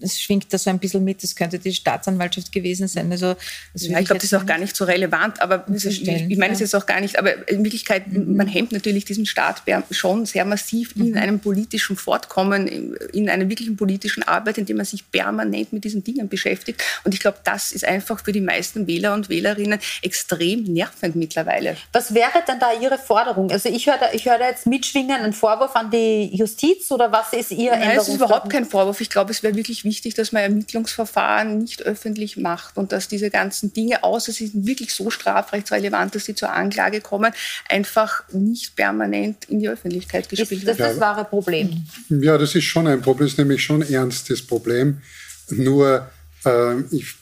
[0.00, 3.10] es, schwingt da so ein bisschen mit, es könnte die Staatsanwaltschaft gewesen sein.
[3.12, 3.36] Also
[3.74, 6.60] ja, ich glaube, das ist auch gar nicht so relevant, aber ich, ich meine es
[6.60, 8.36] jetzt auch gar nicht, aber in Wirklichkeit, mhm.
[8.36, 11.06] man hemmt natürlich diesen Staat schon sehr massiv mhm.
[11.06, 16.04] in einem politischen Fortkommen, in einer wirklichen politischen Arbeit, indem man sich permanent mit diesen
[16.04, 16.82] Dingen beschäftigt.
[17.04, 21.76] Und ich glaube, das ist einfach für die meisten Wähler und Wählerinnen extrem nervend mittlerweile.
[21.92, 23.50] Was wäre denn da Ihre Forderung?
[23.50, 27.12] Also ich höre da, ich höre da jetzt mitschwingen, einen Vorwurf an die Justiz oder
[27.12, 29.00] was ist Ihr Nein, es ist überhaupt kein Vorwurf.
[29.00, 33.30] Ich glaube, es wäre wirklich wichtig, dass man Ermittlungsverfahren nicht öffentlich macht und dass diese
[33.30, 37.32] ganzen Dinge, außer sie sind wirklich so strafrechtsrelevant, dass sie zur Anklage kommen,
[37.68, 40.76] einfach nicht permanent in die Öffentlichkeit gespielt werden.
[40.76, 41.86] Das ist das wahre Problem.
[42.08, 45.02] Ja, das ist schon ein Problem, das ist nämlich schon ein ernstes Problem.
[45.50, 46.10] Nur
[46.44, 47.14] äh, ich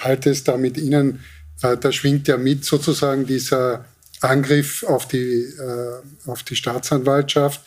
[0.00, 1.18] halte es da mit Ihnen,
[1.62, 3.86] äh, da schwingt ja mit sozusagen dieser
[4.20, 7.60] Angriff auf die, äh, auf die Staatsanwaltschaft,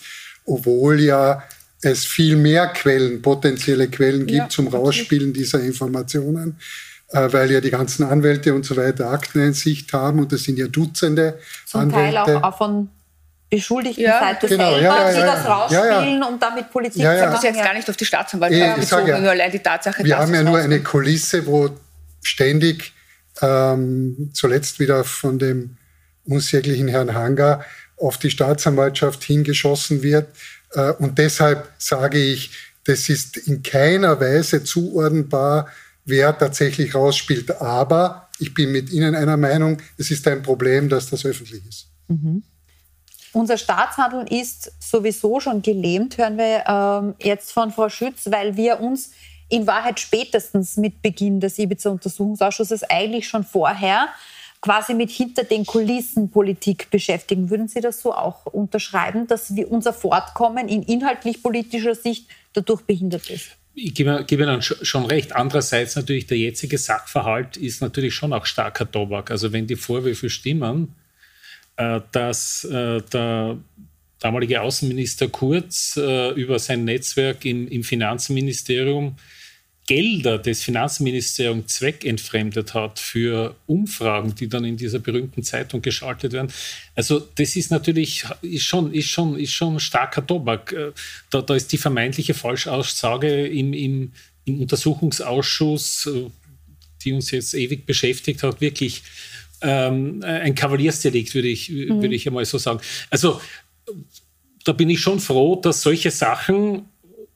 [0.45, 1.43] obwohl ja
[1.81, 6.59] es viel mehr Quellen, potenzielle Quellen gibt ja, zum Rausspielen dieser Informationen,
[7.11, 10.67] äh, weil ja die ganzen Anwälte und so weiter Akteneinsicht haben und das sind ja
[10.67, 12.23] Dutzende Zum Anwälte.
[12.23, 12.89] Teil auch, auch von
[13.49, 17.25] beschuldigten ja, Seite genau, selber, ja, ja, die das rausspielen und damit Politik ja, ja.
[17.27, 20.17] Das ist jetzt gar nicht auf die Staatsanwaltschaft bezogen, ja, nur allein die Tatsache, Wir
[20.17, 21.69] haben ja nur eine Kulisse, wo
[22.23, 22.93] ständig
[23.41, 25.77] ähm, zuletzt wieder von dem
[26.25, 27.63] unsäglichen Herrn Hanger
[27.97, 30.27] auf die Staatsanwaltschaft hingeschossen wird.
[30.71, 32.51] Äh, und deshalb sage ich,
[32.85, 35.67] das ist in keiner Weise zuordnenbar,
[36.05, 37.61] wer tatsächlich rausspielt.
[37.61, 41.87] Aber ich bin mit Ihnen einer Meinung, es ist ein Problem, dass das öffentlich ist.
[42.07, 42.43] Mhm.
[43.33, 48.79] Unser Staatshandeln ist sowieso schon gelähmt, hören wir ähm, jetzt von Frau Schütz, weil wir
[48.79, 49.11] uns
[49.49, 54.07] in Wahrheit spätestens mit Beginn des Ibiza-Untersuchungsausschusses eigentlich schon vorher
[54.65, 57.51] quasi mit hinter den Kulissen Politik beschäftigen.
[57.51, 62.81] Würden Sie das so auch unterschreiben, dass wir unser Fortkommen in inhaltlich politischer Sicht dadurch
[62.81, 63.51] behindert ist?
[63.75, 65.35] Ich gebe, Ihnen schon recht.
[65.35, 69.29] Andererseits natürlich der jetzige Sachverhalt ist natürlich schon auch starker Tobak.
[69.29, 70.95] Also wenn die Vorwürfe stimmen,
[71.77, 73.57] äh, dass äh, der
[74.19, 79.15] damalige Außenminister Kurz äh, über sein Netzwerk im Finanzministerium
[79.87, 86.51] Gelder des Finanzministeriums zweckentfremdet hat für Umfragen, die dann in dieser berühmten Zeitung geschaltet werden.
[86.95, 90.75] Also das ist natürlich ist schon, ist schon, ist schon starker Tobak.
[91.29, 94.11] Da, da ist die vermeintliche Falschaussage im, im,
[94.45, 96.09] im Untersuchungsausschuss,
[97.03, 99.03] die uns jetzt ewig beschäftigt hat, wirklich
[99.61, 102.01] ähm, ein Kavaliersdelikt, würde ich, mhm.
[102.01, 102.79] würde ich einmal so sagen.
[103.09, 103.39] Also
[104.63, 106.85] da bin ich schon froh, dass solche Sachen,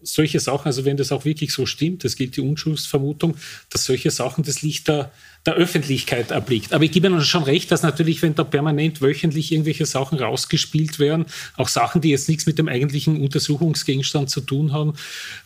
[0.01, 3.35] solche Sachen, also wenn das auch wirklich so stimmt, das gilt die Unschuldsvermutung,
[3.69, 5.11] dass solche Sachen das Licht der,
[5.45, 6.73] der Öffentlichkeit erblickt.
[6.73, 10.99] Aber ich gebe Ihnen schon recht, dass natürlich, wenn da permanent wöchentlich irgendwelche Sachen rausgespielt
[10.99, 11.25] werden,
[11.57, 14.93] auch Sachen, die jetzt nichts mit dem eigentlichen Untersuchungsgegenstand zu tun haben,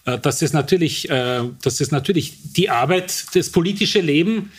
[0.05, 4.51] äh, dass es natürlich, äh, dass es natürlich die Arbeit, das politische Leben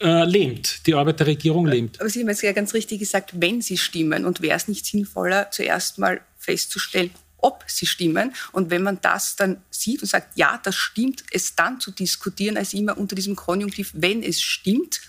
[0.00, 2.00] äh, lähmt, die Arbeit der Regierung lähmt.
[2.00, 4.86] Aber Sie haben jetzt ja ganz richtig gesagt, wenn sie stimmen und wäre es nicht
[4.86, 8.34] sinnvoller, zuerst mal festzustellen, ob sie stimmen.
[8.52, 12.56] Und wenn man das dann sieht und sagt, ja, das stimmt, es dann zu diskutieren,
[12.56, 15.00] als immer unter diesem Konjunktiv, wenn es stimmt,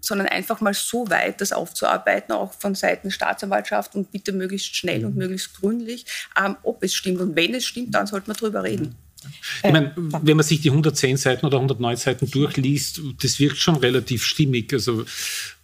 [0.00, 4.74] sondern einfach mal so weit das aufzuarbeiten, auch von Seiten der Staatsanwaltschaft und bitte möglichst
[4.74, 5.06] schnell mhm.
[5.06, 7.20] und möglichst gründlich, ähm, ob es stimmt.
[7.20, 8.86] Und wenn es stimmt, dann sollte man darüber reden.
[8.86, 8.94] Mhm.
[9.62, 13.76] Ich meine, wenn man sich die 110 Seiten oder 109 Seiten durchliest, das wirkt schon
[13.76, 14.72] relativ stimmig.
[14.72, 15.04] Also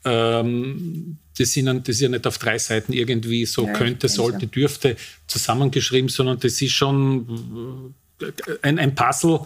[0.04, 4.40] ähm, das, sind, das ist ja nicht auf drei Seiten irgendwie so ja, könnte, sollte,
[4.40, 4.46] so.
[4.46, 4.96] dürfte
[5.26, 7.94] zusammengeschrieben, sondern das ist schon
[8.62, 9.40] ein, ein Puzzle,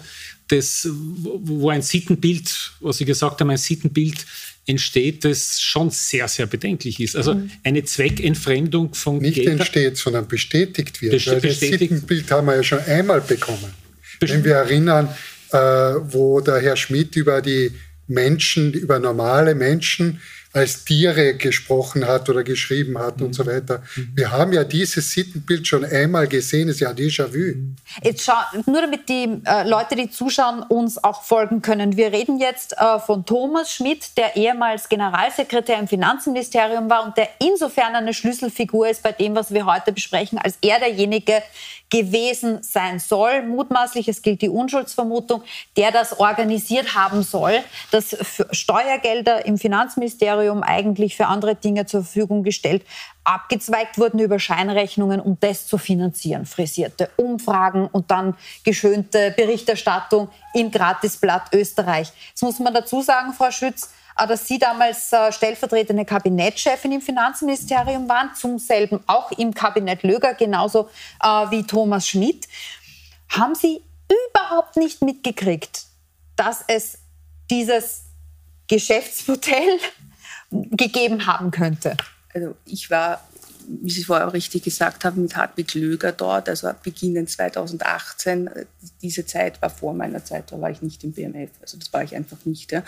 [0.49, 4.27] das, wo ein Sittenbild, was Sie gesagt haben, ein Sittenbild
[4.67, 7.17] entsteht, das schon sehr, sehr bedenklich ist.
[7.17, 7.51] Also mhm.
[7.65, 11.13] eine Zweckentfremdung von Nicht Geld entsteht, sondern bestätigt wird.
[11.13, 13.73] Best weil das Sittenbild haben wir ja schon einmal bekommen.
[14.21, 15.09] Wenn wir erinnern,
[15.51, 17.73] äh, wo der Herr Schmidt über die
[18.07, 20.21] Menschen, über normale Menschen
[20.53, 23.27] als Tiere gesprochen hat oder geschrieben hat mhm.
[23.27, 23.83] und so weiter.
[24.15, 27.75] Wir haben ja dieses Sittenbild schon einmal gesehen, es ist ja Déjà-vu.
[28.03, 28.35] Jetzt schau,
[28.67, 31.97] nur damit die äh, Leute, die zuschauen, uns auch folgen können.
[31.97, 37.29] Wir reden jetzt äh, von Thomas Schmidt, der ehemals Generalsekretär im Finanzministerium war und der
[37.41, 41.43] insofern eine Schlüsselfigur ist bei dem, was wir heute besprechen, als er derjenige
[41.93, 45.43] gewesen sein soll, mutmaßlich, es gilt die Unschuldsvermutung,
[45.77, 48.17] der das organisiert haben soll, dass
[48.51, 52.83] Steuergelder im Finanzministerium eigentlich für andere Dinge zur Verfügung gestellt,
[53.25, 56.47] abgezweigt wurden über Scheinrechnungen, um das zu finanzieren.
[56.47, 62.11] Frisierte Umfragen und dann geschönte Berichterstattung im Gratisblatt Österreich.
[62.31, 68.09] Jetzt muss man dazu sagen, Frau Schütz, dass Sie damals äh, stellvertretende Kabinettschefin im Finanzministerium
[68.09, 70.89] waren, zum selben auch im Kabinett Löger, genauso
[71.23, 72.49] äh, wie Thomas Schmidt.
[73.29, 73.83] Haben Sie
[74.31, 75.85] überhaupt nicht mitgekriegt,
[76.37, 76.99] dass es
[77.51, 78.03] dieses
[78.69, 79.79] Geschäftsmodell
[80.51, 81.97] gegeben haben könnte?
[82.35, 83.21] Also ich war
[83.69, 88.51] wie Sie vorher richtig gesagt haben, mit Hartwig Löger dort, also beginnend 2018.
[89.01, 92.03] Diese Zeit war vor meiner Zeit, da war ich nicht im BMF, also das war
[92.03, 92.73] ich einfach nicht.
[92.73, 92.83] Ja.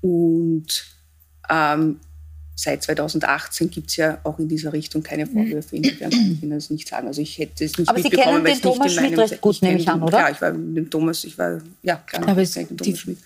[0.00, 0.84] Und
[1.48, 2.00] ähm,
[2.56, 5.76] seit 2018 gibt es ja auch in dieser Richtung keine Vorwürfe.
[5.76, 7.06] Insofern kann ich Ihnen das nicht sagen.
[7.06, 9.88] Also ich hätte es nicht Aber Sie kennen den Thomas Schmidt recht gut, nehme ich
[9.88, 10.18] an, oder?
[10.18, 13.18] Ja, ich war mit dem Thomas, ich war, ja, klar, Aber ich den Thomas Schmidt.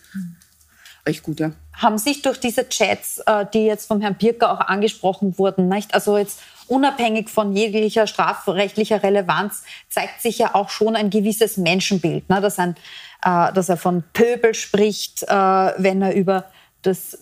[1.06, 1.52] Recht gut, ja.
[1.72, 5.94] Haben sich durch diese Chats, äh, die jetzt vom Herrn Pirker auch angesprochen wurden, nicht?
[5.94, 12.28] also jetzt unabhängig von jeglicher strafrechtlicher Relevanz, zeigt sich ja auch schon ein gewisses Menschenbild,
[12.28, 12.40] ne?
[12.40, 12.76] dass, ein,
[13.24, 16.44] äh, dass er von Pöbel spricht, äh, wenn er über
[16.82, 17.18] das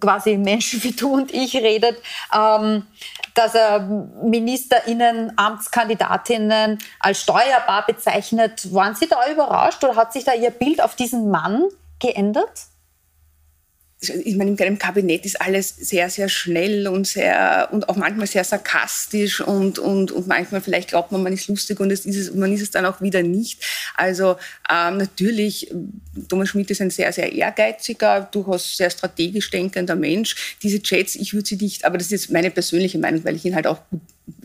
[0.00, 1.96] quasi Menschen wie du und ich redet,
[2.34, 2.86] ähm,
[3.34, 8.72] dass er MinisterInnen, Amtskandidatinnen als steuerbar bezeichnet.
[8.72, 11.64] Waren Sie da überrascht oder hat sich da Ihr Bild auf diesen Mann
[12.00, 12.68] geändert?
[14.00, 18.28] Ich meine, in einem Kabinett ist alles sehr, sehr schnell und sehr und auch manchmal
[18.28, 22.16] sehr sarkastisch und, und, und manchmal vielleicht glaubt man, man ist lustig und es ist
[22.16, 23.64] es, man ist es dann auch wieder nicht.
[23.96, 24.36] Also
[24.70, 25.74] ähm, natürlich,
[26.28, 30.56] Thomas Schmidt ist ein sehr, sehr ehrgeiziger, durchaus sehr strategisch denkender Mensch.
[30.62, 33.44] Diese Chats, ich würde sie nicht, aber das ist jetzt meine persönliche Meinung, weil ich
[33.44, 34.00] ihn halt auch gut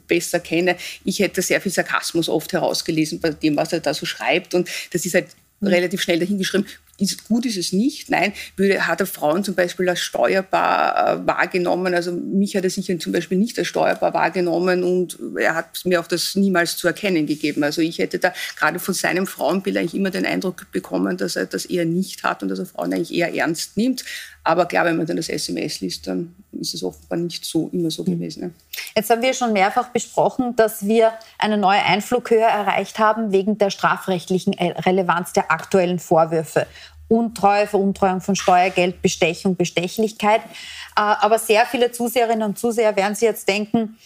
[0.08, 0.78] besser kenne.
[1.06, 4.56] Ich hätte sehr viel Sarkasmus oft herausgelesen bei dem, was er da so schreibt.
[4.56, 5.28] Und das ist halt
[5.62, 6.68] relativ schnell dahingeschrieben
[7.04, 8.10] ist, gut ist es nicht.
[8.10, 11.94] Nein, würde, hat er Frauen zum Beispiel als steuerbar äh, wahrgenommen.
[11.94, 16.00] Also mich hat er sicher zum Beispiel nicht als steuerbar wahrgenommen und er hat mir
[16.00, 17.64] auch das niemals zu erkennen gegeben.
[17.64, 21.46] Also ich hätte da gerade von seinem Frauenbild eigentlich immer den Eindruck bekommen, dass er
[21.46, 24.04] das eher nicht hat und dass er Frauen eigentlich eher ernst nimmt.
[24.46, 27.90] Aber klar, wenn man dann das SMS liest, dann ist es offenbar nicht so immer
[27.90, 28.12] so mhm.
[28.12, 28.42] gewesen.
[28.42, 28.52] Ne?
[28.96, 33.70] Jetzt haben wir schon mehrfach besprochen, dass wir eine neue Einflughöhe erreicht haben wegen der
[33.70, 36.68] strafrechtlichen Relevanz der aktuellen Vorwürfe.
[37.08, 40.42] Untreue, Veruntreuung von Steuergeld, Bestechung, Bestechlichkeit.
[40.42, 43.98] Äh, aber sehr viele Zuseherinnen und Zuseher werden sich jetzt denken,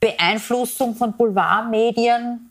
[0.00, 2.50] Beeinflussung von Boulevardmedien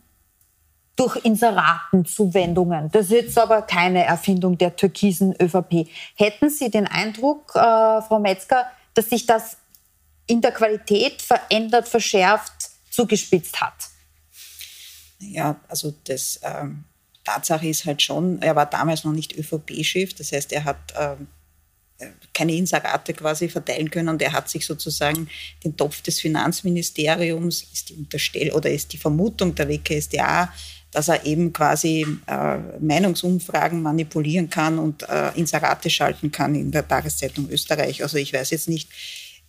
[0.96, 2.90] durch Inseratenzuwendungen.
[2.92, 5.88] Das ist jetzt aber keine Erfindung der türkisen ÖVP.
[6.14, 7.58] Hätten Sie den Eindruck, äh,
[8.02, 9.56] Frau Metzger, dass sich das
[10.26, 13.74] in der Qualität verändert, verschärft, zugespitzt hat?
[15.18, 16.84] Ja, also das ähm,
[17.30, 21.28] Tatsache ist halt schon, er war damals noch nicht ÖVP-Chef, das heißt, er hat ähm,
[22.32, 25.28] keine Inserate quasi verteilen können und er hat sich sozusagen
[25.64, 30.52] den Topf des Finanzministeriums, ist die Unterstell oder ist die Vermutung der WKSDA,
[30.90, 36.86] dass er eben quasi äh, Meinungsumfragen manipulieren kann und äh, Inserate schalten kann in der
[36.86, 38.02] Tageszeitung Österreich.
[38.02, 38.88] Also ich weiß jetzt nicht,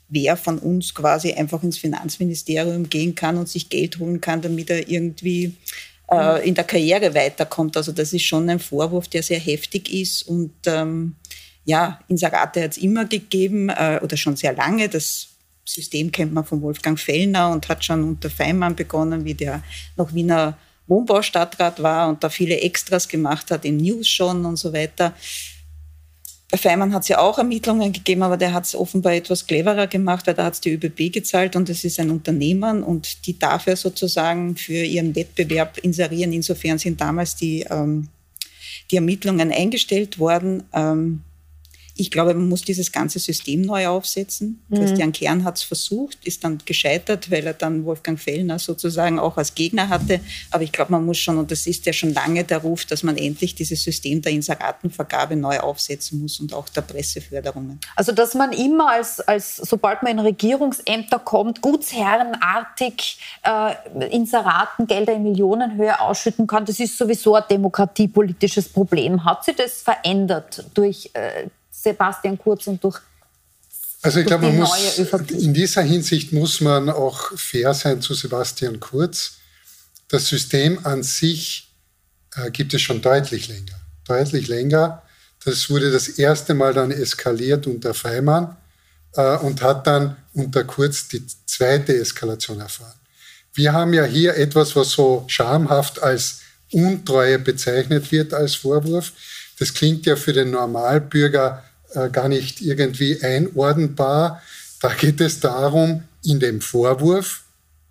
[0.07, 4.69] wer von uns quasi einfach ins Finanzministerium gehen kann und sich Geld holen kann, damit
[4.69, 5.55] er irgendwie
[6.11, 7.77] äh, in der Karriere weiterkommt.
[7.77, 11.15] Also das ist schon ein Vorwurf, der sehr heftig ist und ähm,
[11.63, 14.89] ja, Inserate hat es immer gegeben äh, oder schon sehr lange.
[14.89, 15.27] Das
[15.63, 19.63] System kennt man von Wolfgang Fellner und hat schon unter Feimann begonnen, wie der
[19.95, 24.73] noch Wiener Wohnbaustadtrat war und da viele Extras gemacht hat, in News schon und so
[24.73, 25.13] weiter.
[26.51, 29.87] Bei Feimann hat es ja auch Ermittlungen gegeben, aber der hat es offenbar etwas cleverer
[29.87, 33.39] gemacht, weil da hat es die ÖBB gezahlt und es ist ein Unternehmen und die
[33.39, 36.33] darf ja sozusagen für ihren Wettbewerb inserieren.
[36.33, 38.09] Insofern sind damals die, ähm,
[38.91, 40.63] die Ermittlungen eingestellt worden.
[40.73, 41.21] Ähm,
[42.01, 44.59] ich glaube, man muss dieses ganze System neu aufsetzen.
[44.69, 44.75] Mhm.
[44.75, 49.37] Christian Kern hat es versucht, ist dann gescheitert, weil er dann Wolfgang Fellner sozusagen auch
[49.37, 50.19] als Gegner hatte.
[50.49, 53.03] Aber ich glaube, man muss schon, und das ist ja schon lange der Ruf, dass
[53.03, 57.79] man endlich dieses System der Inseratenvergabe neu aufsetzen muss und auch der Presseförderungen.
[57.95, 65.13] Also, dass man immer als, als sobald man in Regierungsämter kommt, gutsherrenartig äh, Inseraten Gelder
[65.13, 69.23] in Millionenhöhe ausschütten kann, das ist sowieso ein demokratiepolitisches Problem.
[69.23, 71.47] Hat sich das verändert durch äh,
[71.81, 72.99] Sebastian Kurz und durch
[74.03, 74.97] also ich glaube, man muss
[75.29, 79.33] in dieser Hinsicht muss man auch fair sein zu Sebastian Kurz.
[80.07, 81.71] Das System an sich
[82.35, 83.79] äh, gibt es schon deutlich länger.
[84.07, 85.03] Deutlich länger.
[85.45, 88.57] Das wurde das erste Mal dann eskaliert unter Feimann
[89.13, 92.99] äh, und hat dann unter Kurz die zweite Eskalation erfahren.
[93.53, 96.39] Wir haben ja hier etwas, was so schamhaft als
[96.71, 99.11] Untreue bezeichnet wird als Vorwurf.
[99.59, 101.63] Das klingt ja für den Normalbürger
[101.93, 104.41] äh, gar nicht irgendwie einordnbar.
[104.79, 107.43] Da geht es darum, in dem Vorwurf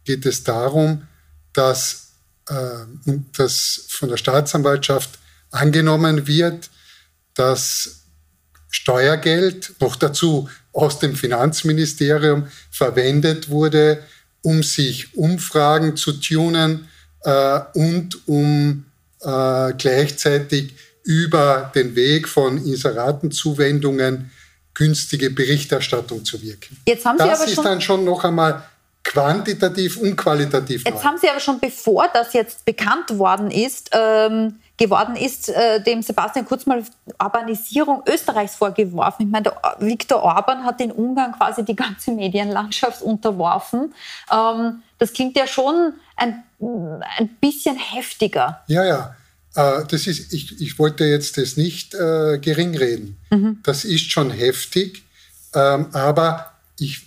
[0.05, 1.07] geht es darum,
[1.53, 2.13] dass
[2.49, 2.55] äh,
[3.37, 5.19] das von der Staatsanwaltschaft
[5.51, 6.71] angenommen wird,
[7.35, 8.01] dass
[8.71, 14.03] Steuergeld, noch dazu aus dem Finanzministerium, verwendet wurde,
[14.43, 16.89] um sich Umfragen zu tunen
[17.25, 18.87] äh, und um
[19.21, 24.31] äh, gleichzeitig über den Weg von Inseratenzuwendungen
[24.75, 26.81] günstige Berichterstattung zu wirken.
[26.87, 28.63] Jetzt haben Sie das aber ist schon dann schon noch einmal
[29.03, 30.85] quantitativ und qualitativ.
[30.85, 31.03] Jetzt neu.
[31.03, 36.03] haben Sie aber schon, bevor das jetzt bekannt worden ist, ähm, geworden ist, äh, dem
[36.03, 36.83] Sebastian Kurz mal
[37.23, 39.27] Urbanisierung Österreichs vorgeworfen.
[39.27, 43.95] Ich meine, der Viktor Orban hat in Ungarn quasi die ganze Medienlandschaft unterworfen.
[44.33, 46.43] Ähm, das klingt ja schon ein,
[47.19, 48.63] ein bisschen heftiger.
[48.69, 49.15] Ja, ja.
[49.55, 53.17] Äh, das ist, ich, ich wollte jetzt das nicht äh, gering reden.
[53.63, 55.03] Das ist schon heftig,
[55.55, 57.07] ähm, aber ich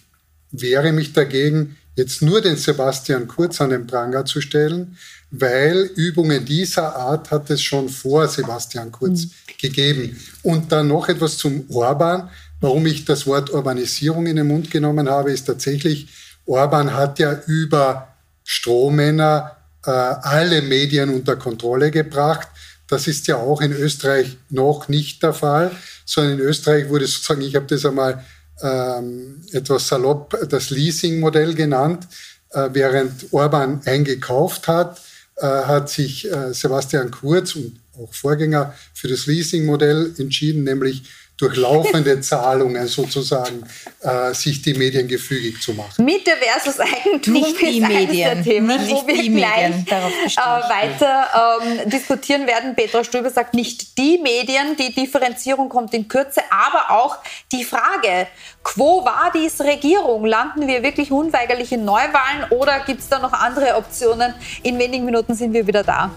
[0.51, 4.97] wehre mich dagegen, jetzt nur den Sebastian Kurz an den Pranger zu stellen,
[5.31, 9.27] weil Übungen dieser Art hat es schon vor Sebastian Kurz
[9.59, 10.19] gegeben.
[10.43, 12.29] Und dann noch etwas zum Orban.
[12.61, 16.07] Warum ich das Wort Urbanisierung in den Mund genommen habe, ist tatsächlich,
[16.45, 22.47] Orban hat ja über Strohmänner alle Medien unter Kontrolle gebracht.
[22.87, 25.71] Das ist ja auch in Österreich noch nicht der Fall,
[26.05, 28.23] sondern in Österreich wurde sozusagen, ich habe das einmal
[28.61, 32.07] ähm, etwas salopp das Leasing-Modell genannt,
[32.51, 35.01] äh, während Orban eingekauft hat,
[35.37, 41.03] äh, hat sich äh, Sebastian Kurz und auch Vorgänger für das Leasing-Modell entschieden, nämlich
[41.37, 43.63] durch laufende Zahlungen sozusagen
[44.01, 46.05] äh, sich die Medien gefügig zu machen.
[46.05, 48.35] Miete versus Eigentum Nicht die ist eines Medien.
[48.35, 49.85] der Themen, Nicht wo wir die gleich Medien.
[49.89, 52.75] Darauf äh, weiter ähm, diskutieren werden.
[52.75, 57.17] Petra Stöber sagt nicht die Medien, die Differenzierung kommt in Kürze, aber auch
[57.51, 58.27] die Frage,
[58.63, 60.25] quo war dies Regierung?
[60.25, 64.33] Landen wir wirklich unweigerlich in Neuwahlen oder gibt es da noch andere Optionen?
[64.61, 66.11] In wenigen Minuten sind wir wieder da.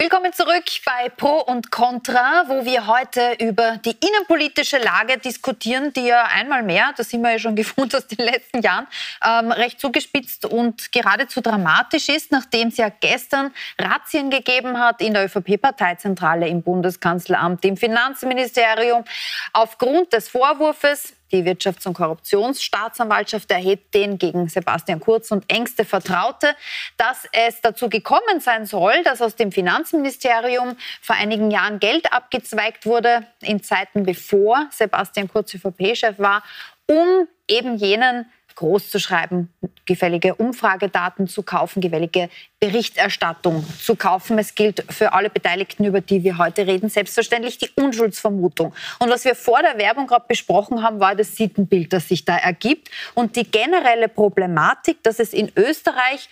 [0.00, 6.06] Willkommen zurück bei Pro und Contra, wo wir heute über die innenpolitische Lage diskutieren, die
[6.06, 8.86] ja einmal mehr, das sind wir ja schon gewohnt aus den letzten Jahren,
[9.22, 15.14] ähm, recht zugespitzt und geradezu dramatisch ist, nachdem es ja gestern Razzien gegeben hat in
[15.14, 19.04] der ÖVP-Parteizentrale, im Bundeskanzleramt, im Finanzministerium,
[19.52, 26.54] aufgrund des Vorwurfs, die Wirtschafts- und Korruptionsstaatsanwaltschaft erhebt den gegen Sebastian Kurz und engste Vertraute,
[26.96, 32.86] dass es dazu gekommen sein soll, dass aus dem Finanzministerium vor einigen Jahren Geld abgezweigt
[32.86, 36.42] wurde, in Zeiten bevor Sebastian Kurz ÖVP-Chef war,
[36.86, 38.26] um eben jenen
[38.58, 39.52] groß zu schreiben,
[39.86, 44.36] gefällige Umfragedaten zu kaufen, gefällige Berichterstattung zu kaufen.
[44.36, 48.74] Es gilt für alle Beteiligten, über die wir heute reden, selbstverständlich die Unschuldsvermutung.
[48.98, 52.36] Und was wir vor der Werbung gerade besprochen haben, war das Sittenbild, das sich da
[52.36, 56.28] ergibt und die generelle Problematik, dass es in Österreich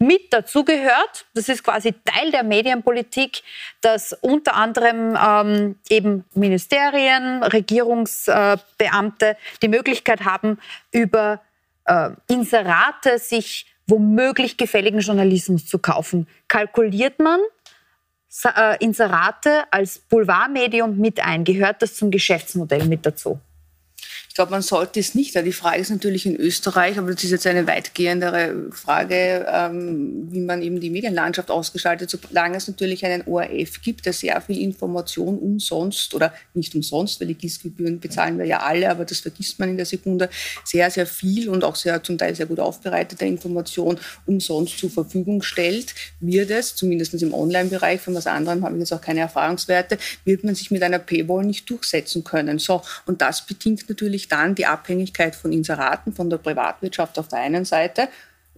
[0.00, 1.26] mit dazugehört.
[1.34, 3.42] Das ist quasi Teil der Medienpolitik,
[3.80, 10.58] dass unter anderem ähm, eben Ministerien, Regierungsbeamte die Möglichkeit haben,
[10.90, 11.40] über
[11.88, 16.28] äh, Inserate sich womöglich gefälligen Journalismus zu kaufen.
[16.46, 17.40] Kalkuliert man
[18.44, 21.44] äh, Inserate als Boulevardmedium mit ein?
[21.44, 23.40] Gehört das zum Geschäftsmodell mit dazu?
[24.38, 25.34] Ich glaube, man sollte es nicht.
[25.34, 30.38] Die Frage ist natürlich in Österreich, aber das ist jetzt eine weitgehendere Frage, ähm, wie
[30.38, 35.40] man eben die Medienlandschaft ausgestaltet, solange es natürlich einen ORF gibt, der sehr viel Information
[35.40, 39.70] umsonst oder nicht umsonst, weil die GIS-Gebühren bezahlen wir ja alle, aber das vergisst man
[39.70, 40.30] in der Sekunde,
[40.62, 45.42] sehr, sehr viel und auch sehr zum Teil sehr gut aufbereitete Information umsonst zur Verfügung
[45.42, 49.98] stellt, wird es, zumindest im Online-Bereich, von was anderem habe ich jetzt auch keine Erfahrungswerte,
[50.24, 52.60] wird man sich mit einer Paywall nicht durchsetzen können.
[52.60, 57.40] So, und das bedingt natürlich dann die Abhängigkeit von Inseraten, von der Privatwirtschaft auf der
[57.40, 58.08] einen Seite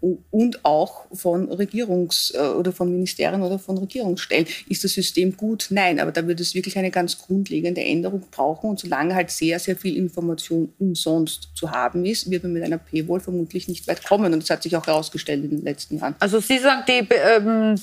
[0.01, 4.47] und auch von Regierungs- äh, oder von Ministerien oder von Regierungsstellen.
[4.69, 5.67] Ist das System gut?
[5.71, 8.71] Nein, aber da wird es wirklich eine ganz grundlegende Änderung brauchen.
[8.71, 12.79] Und solange halt sehr, sehr viel Information umsonst zu haben ist, wird man mit einer
[12.79, 14.33] Paywall vermutlich nicht weit kommen.
[14.33, 16.15] Und das hat sich auch herausgestellt in den letzten Jahren.
[16.19, 17.75] Also Sie sagen, die, ähm,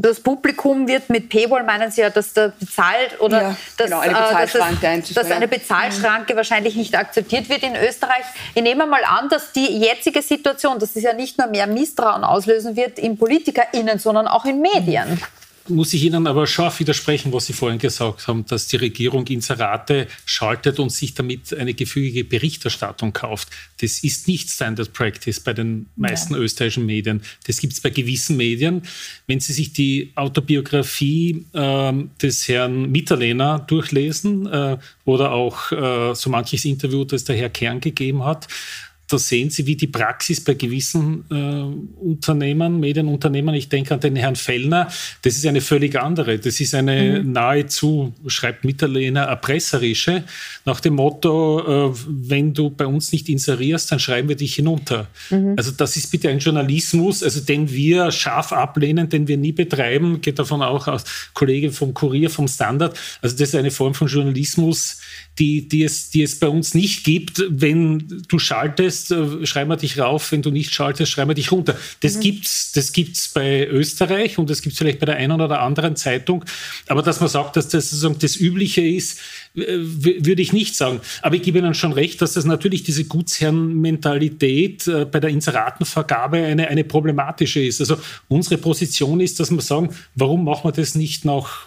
[0.00, 4.00] das Publikum wird mit Paywall, meinen Sie ja, dass der bezahlt oder Ja, dass, genau,
[4.00, 5.28] eine äh, dass, Bezahlschranke es, einzuführen.
[5.28, 8.24] dass eine Bezahlschranke wahrscheinlich nicht akzeptiert wird in Österreich.
[8.54, 12.24] Ich nehme mal an, dass die jetzige Situation, das ist ja nicht nur mehr Misstrauen
[12.24, 15.18] auslösen wird in PolitikerInnen, sondern auch in Medien.
[15.70, 20.06] muss ich Ihnen aber scharf widersprechen, was Sie vorhin gesagt haben, dass die Regierung Inserate
[20.24, 23.48] schaltet und sich damit eine gefügige Berichterstattung kauft.
[23.80, 27.22] Das ist nicht Standard Practice bei den meisten österreichischen Medien.
[27.46, 28.82] Das gibt es bei gewissen Medien.
[29.26, 36.30] Wenn Sie sich die Autobiografie ähm, des Herrn Mitterlehner durchlesen äh, oder auch äh, so
[36.30, 38.48] manches Interview, das der Herr Kern gegeben hat,
[39.08, 44.16] da sehen Sie, wie die Praxis bei gewissen äh, Unternehmen, Medienunternehmen, ich denke an den
[44.16, 44.88] Herrn Fellner,
[45.22, 46.38] das ist eine völlig andere.
[46.38, 47.32] Das ist eine mhm.
[47.32, 50.24] nahezu, schreibt Mitterlehner, erpresserische,
[50.66, 55.08] nach dem Motto, äh, wenn du bei uns nicht inserierst, dann schreiben wir dich hinunter.
[55.30, 55.54] Mhm.
[55.56, 60.20] Also das ist bitte ein Journalismus, also den wir scharf ablehnen, den wir nie betreiben,
[60.20, 62.98] geht davon auch aus, Kollege vom Kurier, vom Standard.
[63.22, 64.98] Also das ist eine Form von Journalismus,
[65.38, 67.42] die, die, es, die es bei uns nicht gibt.
[67.48, 71.52] Wenn du schaltest, äh, schreiben wir dich rauf, wenn du nicht schaltest, schreiben wir dich
[71.52, 71.76] runter.
[72.00, 72.20] Das mhm.
[72.20, 76.44] gibt's, das gibt's bei Österreich und das gibt's vielleicht bei der einen oder anderen Zeitung.
[76.86, 79.18] Aber dass man sagt, dass das sozusagen das Übliche ist,
[79.54, 81.00] würde ich nicht sagen.
[81.22, 86.38] Aber ich gebe Ihnen schon recht, dass das natürlich diese Gutsherrenmentalität äh, bei der Inseratenvergabe
[86.38, 87.80] eine, eine problematische ist.
[87.80, 87.96] Also
[88.28, 91.66] unsere Position ist, dass wir sagen, warum machen wir das nicht nach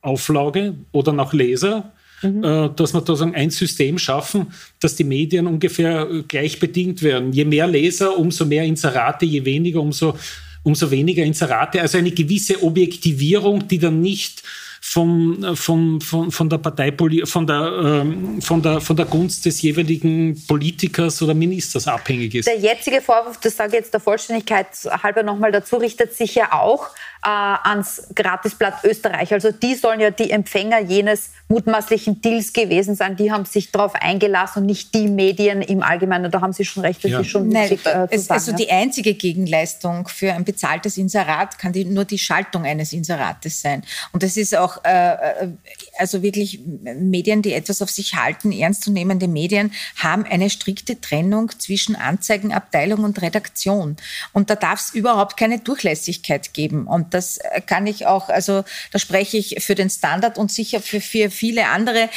[0.00, 1.92] Auflage oder nach Leser?
[2.22, 2.44] Mhm.
[2.44, 4.48] Äh, dass wir da sagen, ein System schaffen,
[4.80, 7.32] dass die Medien ungefähr äh, gleich bedingt werden.
[7.32, 10.16] Je mehr Leser, umso mehr Inserate, je weniger, umso,
[10.62, 11.80] umso weniger Inserate.
[11.80, 14.42] Also eine gewisse Objektivierung, die dann nicht
[14.80, 19.60] vom, vom, von, von der Parteipoli von der, ähm, von, der, von der Gunst des
[19.62, 22.46] jeweiligen Politikers oder Ministers abhängig ist.
[22.46, 24.68] Der jetzige Vorwurf, das sage ich jetzt der Vollständigkeit
[25.02, 26.90] halber nochmal dazu, richtet sich ja auch
[27.24, 29.32] äh, ans Gratisblatt Österreich.
[29.32, 33.16] Also die sollen ja die Empfänger jenes mutmaßlichen Deals gewesen sein.
[33.16, 36.30] Die haben sich darauf eingelassen und nicht die Medien im Allgemeinen.
[36.30, 37.20] Da haben Sie schon recht, das ja.
[37.20, 38.56] ist schon Nein, wichtig, äh, es, sagen, Also ja.
[38.58, 43.82] die einzige Gegenleistung für ein bezahltes Inserat kann die, nur die Schaltung eines Inserates sein.
[44.12, 45.52] Und das ist auch äh, äh,
[45.98, 51.96] also wirklich Medien, die etwas auf sich halten, ernstzunehmende Medien, haben eine strikte Trennung zwischen
[51.96, 53.96] Anzeigenabteilung und Redaktion.
[54.32, 56.86] Und da darf es überhaupt keine Durchlässigkeit geben.
[56.86, 61.00] Und das kann ich auch, also da spreche ich für den Standard und sicher für,
[61.00, 62.08] für viele andere.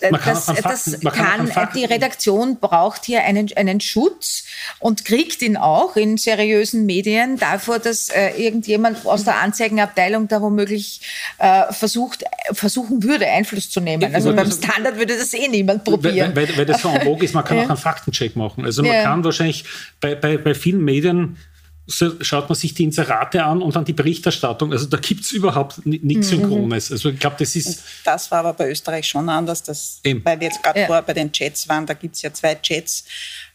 [0.00, 4.44] Äh, man das, kann, das kann, kann die Redaktion braucht hier einen, einen Schutz
[4.78, 10.40] und kriegt ihn auch in seriösen Medien davor, dass äh, irgendjemand aus der Anzeigenabteilung da
[10.42, 11.00] womöglich
[11.38, 14.14] äh, versucht, versuchen würde, Einfluss zu nehmen.
[14.14, 16.34] Also beim Standard würde das eh niemand probieren.
[16.34, 17.64] Weil, weil, weil das so en vogue ist, man kann ja.
[17.64, 18.64] auch einen Faktencheck machen.
[18.64, 19.02] Also man ja.
[19.04, 19.64] kann wahrscheinlich
[20.00, 21.36] bei, bei, bei vielen Medien
[21.86, 24.72] so schaut man sich die Inserate an und dann die Berichterstattung.
[24.72, 26.36] Also da gibt es überhaupt nichts mhm.
[26.36, 26.92] Synchrones.
[26.92, 27.82] Also ich glaube, das ist.
[28.04, 30.86] Das war aber bei Österreich schon anders, dass, weil wir jetzt gerade ja.
[30.86, 33.04] vorher bei den Chats waren, da gibt es ja zwei Chats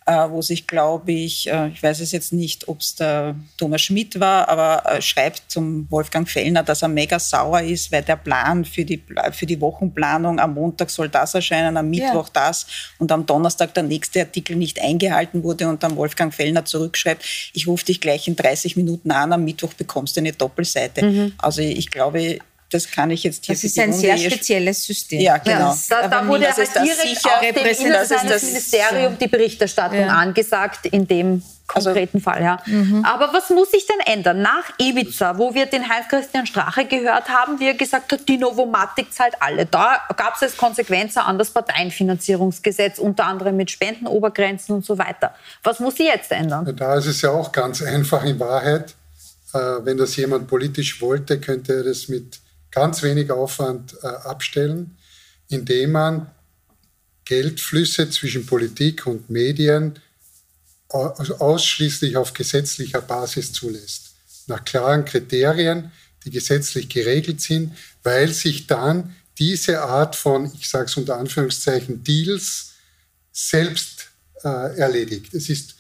[0.08, 4.20] wo sich, glaube ich, äh, ich weiß es jetzt nicht, ob es der Thomas Schmidt
[4.20, 8.64] war, aber äh, schreibt zum Wolfgang Fellner, dass er mega sauer ist, weil der Plan
[8.64, 9.03] für die,
[9.34, 12.45] für die Wochenplanung am Montag soll das erscheinen, am Mittwoch ja.
[12.45, 12.68] das
[12.99, 17.68] und am Donnerstag der nächste Artikel nicht eingehalten wurde und dann Wolfgang Fellner zurückschreibt, ich
[17.68, 21.05] rufe dich gleich in 30 Minuten an, am Mittwoch bekommst du eine Doppelseite.
[21.05, 21.34] Mhm.
[21.38, 22.39] Also ich glaube,
[22.70, 25.22] das kann ich jetzt hier Das ist ein sehr spezielles System.
[25.22, 25.74] Ja, genau.
[25.74, 30.07] Ja, da, da wurde halt direkt auf dem Innenministerium die Berichterstattung ja.
[30.07, 31.41] angesagt in dem
[31.74, 32.43] also konkreten also, Fall.
[32.43, 32.59] Ja.
[32.65, 33.05] Mhm.
[33.05, 34.41] Aber was muss sich denn ändern?
[34.41, 39.13] Nach Ibiza, wo wir den Heinz-Christian Strache gehört haben, wie er gesagt hat, die Novomatik
[39.13, 39.65] zahlt alle.
[39.65, 45.34] Da gab es jetzt Konsequenzen an das Parteienfinanzierungsgesetz, unter anderem mit Spendenobergrenzen und so weiter.
[45.63, 46.74] Was muss sich jetzt ändern?
[46.76, 48.95] Da ist es ja auch ganz einfach in Wahrheit.
[49.53, 52.39] Äh, wenn das jemand politisch wollte, könnte er das mit
[52.78, 54.98] ganz wenig Aufwand äh, abstellen,
[55.50, 56.30] indem man
[57.26, 60.00] Geldflüsse zwischen Politik und Medien
[60.90, 64.12] ausschließlich auf gesetzlicher Basis zulässt.
[64.46, 65.92] Nach klaren Kriterien,
[66.24, 72.04] die gesetzlich geregelt sind, weil sich dann diese Art von, ich sage es unter Anführungszeichen,
[72.04, 72.74] Deals
[73.32, 74.08] selbst
[74.44, 75.34] äh, erledigt.
[75.34, 75.77] Es ist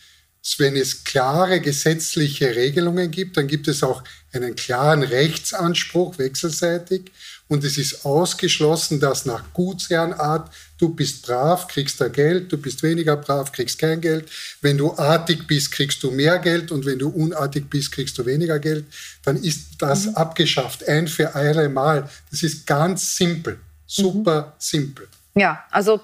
[0.59, 7.11] wenn es klare gesetzliche Regelungen gibt, dann gibt es auch einen klaren Rechtsanspruch wechselseitig
[7.49, 12.83] und es ist ausgeschlossen, dass nach Gutsherrenart du bist brav, kriegst da Geld, du bist
[12.83, 14.29] weniger brav, kriegst kein Geld.
[14.61, 18.25] Wenn du artig bist, kriegst du mehr Geld und wenn du unartig bist, kriegst du
[18.25, 18.85] weniger Geld.
[19.23, 20.15] Dann ist das mhm.
[20.15, 22.09] abgeschafft, ein für alle Mal.
[22.31, 24.51] Das ist ganz simpel, super mhm.
[24.59, 25.07] simpel.
[25.35, 26.01] Ja, also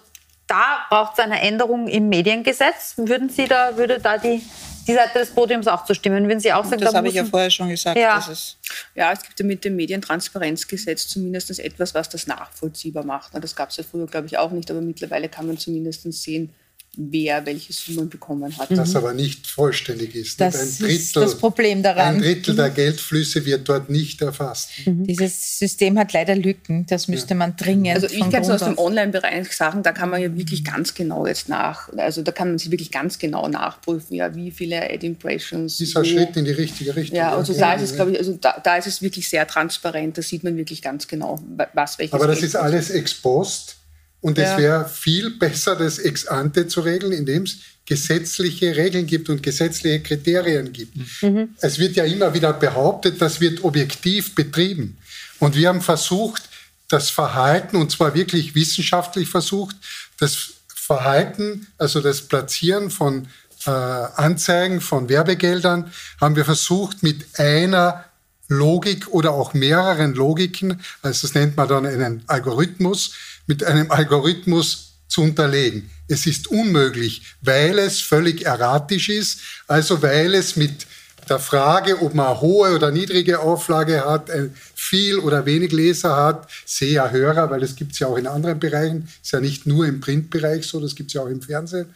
[0.54, 2.94] da braucht es eine Änderung im Mediengesetz.
[2.98, 4.42] Würden Sie da, würde da die,
[4.88, 6.28] die Seite des Podiums auch zustimmen?
[6.28, 7.98] Würden Sie auch sagen, das da habe ich ja vorher schon gesagt.
[7.98, 8.24] Ja.
[8.30, 8.58] Es
[8.94, 13.32] ja, es gibt ja mit dem Medientransparenzgesetz zumindest etwas, was das nachvollziehbar macht.
[13.34, 16.54] Das gab es ja früher, glaube ich, auch nicht, aber mittlerweile kann man zumindest sehen,
[16.96, 18.70] wer welche Summen bekommen hat.
[18.70, 18.98] Das mhm.
[18.98, 20.40] aber nicht vollständig ist.
[20.40, 22.16] Das ein Drittel, ist das Problem daran.
[22.16, 22.76] Ein Drittel der mhm.
[22.76, 24.70] Geldflüsse wird dort nicht erfasst.
[24.86, 25.08] Mhm.
[25.08, 26.86] Dieses System hat leider Lücken.
[26.88, 27.36] Das müsste ja.
[27.38, 27.96] man dringend.
[27.96, 31.26] Also ich kann es aus dem Online-Bereich sagen, da kann man ja wirklich ganz genau
[31.26, 35.82] jetzt nach, also da kann man sich wirklich ganz genau nachprüfen, ja, wie viele Ad-Impressions.
[35.82, 37.18] Ist ein Schritt in die richtige Richtung.
[37.18, 40.18] Ja, also da ist es, glaube ich, also da, da, ist es wirklich sehr transparent.
[40.18, 41.42] Da sieht man wirklich ganz genau,
[41.74, 42.14] was welches.
[42.14, 43.78] Aber das ist alles ex post
[44.24, 44.54] Und ja.
[44.54, 49.44] es wäre viel besser, das ex ante zu regeln, indem es gesetzliche Regeln gibt und
[49.44, 50.96] gesetzliche Kriterien gibt.
[51.22, 51.50] Mhm.
[51.60, 54.98] Es wird ja immer wieder behauptet, das wird objektiv betrieben.
[55.40, 56.44] Und wir haben versucht,
[56.88, 59.76] das Verhalten, und zwar wirklich wissenschaftlich versucht,
[60.20, 63.28] das Verhalten, also das Platzieren von
[63.66, 68.06] äh, Anzeigen, von Werbegeldern, haben wir versucht, mit einer
[68.48, 73.14] Logik oder auch mehreren Logiken, also das nennt man dann einen Algorithmus,
[73.48, 75.90] mit einem Algorithmus zu unterlegen.
[76.08, 80.88] Es ist unmöglich, weil es völlig erratisch ist, also weil es mit
[81.30, 84.30] der Frage, ob man eine hohe oder niedrige Auflage hat,
[84.76, 88.60] viel oder wenig Leser hat, sehr Hörer, weil das gibt es ja auch in anderen
[88.60, 91.94] Bereichen, ist ja nicht nur im Printbereich so, das gibt es ja auch im Fernsehen.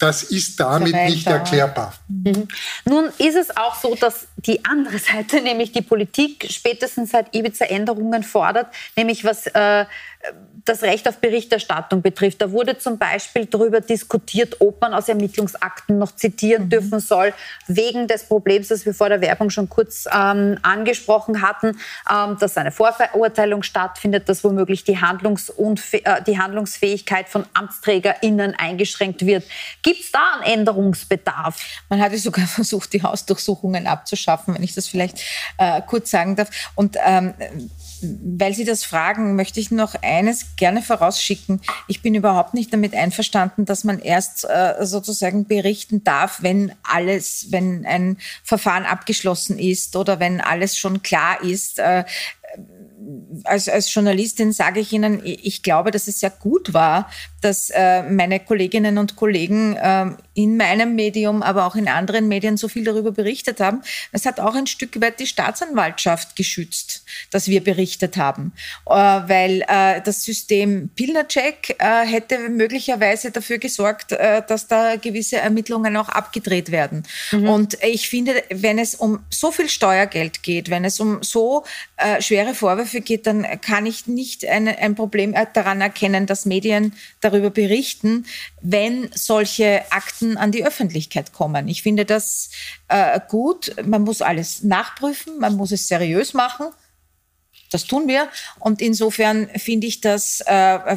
[0.00, 1.92] Das ist damit nicht erklärbar.
[2.08, 2.48] Mhm.
[2.86, 7.66] Nun ist es auch so, dass die andere Seite, nämlich die Politik, spätestens seit Ibiza
[7.66, 9.84] Änderungen fordert, nämlich was äh,
[10.64, 12.42] das Recht auf Berichterstattung betrifft.
[12.42, 16.70] Da wurde zum Beispiel darüber diskutiert, ob man aus Ermittlungsakten noch zitieren mhm.
[16.70, 17.32] dürfen soll,
[17.66, 21.78] wegen des Problems, das wir vor der Werbung schon kurz ähm, angesprochen hatten,
[22.10, 29.44] ähm, dass eine Vorverurteilung stattfindet, dass womöglich die, äh, die Handlungsfähigkeit von AmtsträgerInnen eingeschränkt wird.
[29.82, 31.58] Gibt es da einen Änderungsbedarf?
[31.88, 35.20] Man hatte sogar versucht, die Hausdurchsuchungen abzuschaffen, wenn ich das vielleicht
[35.56, 36.50] äh, kurz sagen darf.
[36.74, 37.34] Und ähm,
[38.02, 41.60] weil Sie das fragen, möchte ich noch eines gerne vorausschicken.
[41.88, 47.46] Ich bin überhaupt nicht damit einverstanden, dass man erst äh, sozusagen berichten darf, wenn alles,
[47.50, 51.78] wenn ein Verfahren abgeschlossen ist oder wenn alles schon klar ist.
[51.78, 52.04] Äh,
[53.44, 57.10] als, als Journalistin sage ich Ihnen, ich glaube, dass es sehr gut war,
[57.40, 62.56] dass äh, meine Kolleginnen und Kollegen äh, in meinem Medium, aber auch in anderen Medien
[62.56, 63.82] so viel darüber berichtet haben.
[64.12, 68.52] Es hat auch ein Stück weit die Staatsanwaltschaft geschützt, dass wir berichtet haben,
[68.86, 75.38] äh, weil äh, das System Pilnercheck äh, hätte möglicherweise dafür gesorgt, äh, dass da gewisse
[75.38, 77.02] Ermittlungen auch abgedreht werden.
[77.32, 77.48] Mhm.
[77.48, 81.64] Und ich finde, wenn es um so viel Steuergeld geht, wenn es um so
[82.20, 86.94] schwere Vorwürfe geht, dann kann ich nicht eine, ein Problem daran erkennen, dass Medien
[87.30, 88.26] darüber berichten,
[88.60, 91.68] wenn solche Akten an die Öffentlichkeit kommen.
[91.68, 92.50] Ich finde das
[92.88, 93.74] äh, gut.
[93.84, 96.66] Man muss alles nachprüfen, man muss es seriös machen.
[97.70, 98.28] Das tun wir.
[98.58, 100.96] Und insofern finde ich das, äh, äh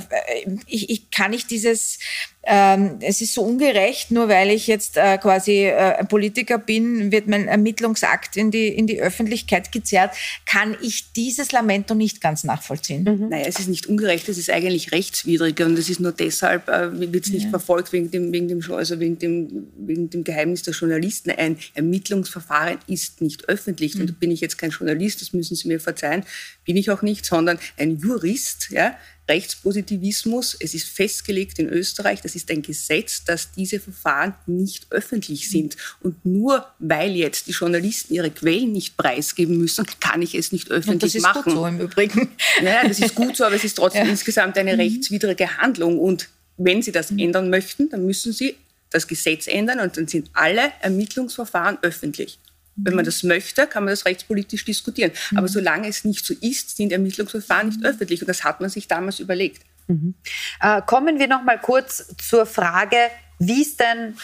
[0.66, 2.00] ich, ich kann nicht dieses
[2.46, 7.28] ähm, es ist so ungerecht, nur weil ich jetzt äh, quasi äh, Politiker bin, wird
[7.28, 10.14] mein Ermittlungsakt in die, in die Öffentlichkeit gezerrt,
[10.46, 13.04] kann ich dieses Lamento nicht ganz nachvollziehen.
[13.04, 13.30] Mhm.
[13.30, 17.14] Naja, es ist nicht ungerecht, es ist eigentlich rechtswidrig und es ist nur deshalb, äh,
[17.14, 17.50] wird es nicht ja.
[17.50, 21.32] verfolgt wegen dem, wegen dem, also wegen dem, wegen dem Geheimnis der Journalisten.
[21.32, 23.96] Ein Ermittlungsverfahren ist nicht öffentlich.
[23.96, 24.02] Mhm.
[24.02, 26.26] Und da bin ich jetzt kein Journalist, das müssen Sie mir verzeihen,
[26.66, 30.55] bin ich auch nicht, sondern ein Jurist, ja, Rechtspositivismus.
[30.59, 35.78] Es ist festgelegt in Österreich, das ist ein Gesetz, dass diese Verfahren nicht öffentlich sind.
[36.01, 40.71] Und nur weil jetzt die Journalisten ihre Quellen nicht preisgeben müssen, kann ich es nicht
[40.71, 40.99] öffentlich machen.
[41.01, 41.43] das ist machen.
[41.43, 42.30] Gut so im Übrigen.
[42.61, 44.11] Ja, das ist gut so, aber es ist trotzdem ja.
[44.11, 44.80] insgesamt eine mhm.
[44.80, 45.99] rechtswidrige Handlung.
[45.99, 47.19] Und wenn Sie das mhm.
[47.19, 48.55] ändern möchten, dann müssen Sie
[48.89, 52.38] das Gesetz ändern und dann sind alle Ermittlungsverfahren öffentlich.
[52.76, 55.11] Wenn man das möchte, kann man das rechtspolitisch diskutieren.
[55.32, 55.38] Mhm.
[55.38, 58.21] Aber solange es nicht so ist, sind Ermittlungsverfahren nicht öffentlich.
[58.21, 59.63] Und das hat man sich damals überlegt.
[59.88, 60.15] Mhm.
[60.61, 62.97] Äh, kommen wir noch mal kurz zur Frage,
[63.39, 64.15] wie es denn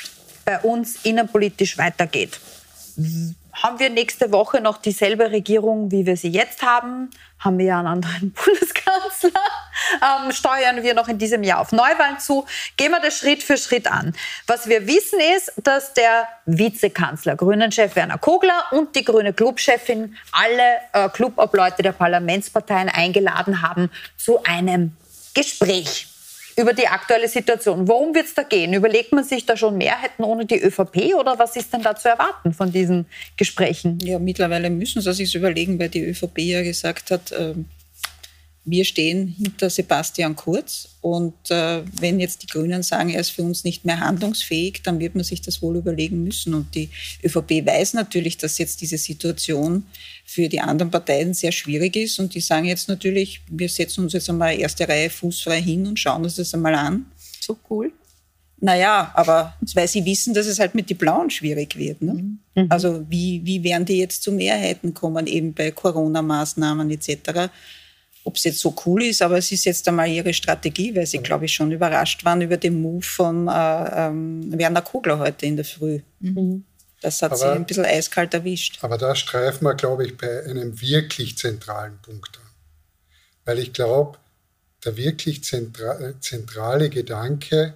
[0.45, 2.39] bei uns innenpolitisch weitergeht.
[3.53, 7.09] Haben wir nächste Woche noch dieselbe Regierung, wie wir sie jetzt haben?
[7.39, 9.41] Haben wir ja einen anderen Bundeskanzler?
[10.01, 12.45] Ähm, steuern wir noch in diesem Jahr auf Neuwahlen zu?
[12.77, 14.13] Gehen wir das Schritt für Schritt an.
[14.45, 20.77] Was wir wissen ist, dass der Vizekanzler, Grünen-Chef Werner Kogler und die grüne Clubchefin alle
[20.93, 24.95] äh, Clubobleute der Parlamentsparteien eingeladen haben zu einem
[25.33, 26.07] Gespräch
[26.59, 27.87] über die aktuelle Situation.
[27.87, 28.73] Worum wird es da gehen?
[28.73, 32.09] Überlegt man sich da schon Mehrheiten ohne die ÖVP oder was ist denn da zu
[32.09, 33.05] erwarten von diesen
[33.37, 33.97] Gesprächen?
[34.03, 37.53] Ja, mittlerweile müssen sie sich überlegen, weil die ÖVP ja gesagt hat, äh,
[38.65, 43.41] wir stehen hinter Sebastian Kurz und äh, wenn jetzt die Grünen sagen, er ist für
[43.41, 46.53] uns nicht mehr handlungsfähig, dann wird man sich das wohl überlegen müssen.
[46.53, 46.89] Und die
[47.23, 49.85] ÖVP weiß natürlich, dass jetzt diese Situation
[50.25, 54.13] für die anderen Parteien sehr schwierig ist und die sagen jetzt natürlich, wir setzen uns
[54.13, 57.05] jetzt einmal erste Reihe fußfrei hin und schauen uns das einmal an.
[57.39, 57.91] So cool.
[58.61, 62.01] Naja, aber weil sie wissen, dass es halt mit den Blauen schwierig wird.
[62.01, 62.37] Ne?
[62.55, 62.65] Mhm.
[62.67, 67.49] Also wie, wie werden die jetzt zu Mehrheiten kommen, eben bei Corona-Maßnahmen etc
[68.23, 71.19] ob es jetzt so cool ist, aber es ist jetzt einmal ihre Strategie, weil sie,
[71.19, 75.55] glaube ich, schon überrascht waren über den Move von äh, ähm, Werner Kogler heute in
[75.55, 76.01] der Früh.
[76.19, 76.65] Mhm.
[77.01, 78.79] Das hat aber, sie ein bisschen eiskalt erwischt.
[78.81, 82.51] Aber da streifen wir, glaube ich, bei einem wirklich zentralen Punkt an.
[83.45, 84.17] Weil ich glaube,
[84.83, 87.73] der wirklich zentra zentrale Gedanke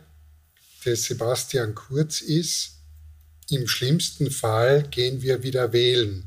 [0.86, 2.80] des Sebastian Kurz ist,
[3.50, 6.26] im schlimmsten Fall gehen wir wieder wählen.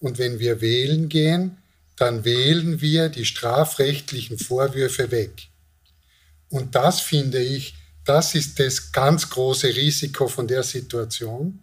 [0.00, 1.58] Und wenn wir wählen gehen,
[2.00, 5.48] dann wählen wir die strafrechtlichen Vorwürfe weg.
[6.48, 7.74] Und das finde ich,
[8.06, 11.58] das ist das ganz große Risiko von der Situation,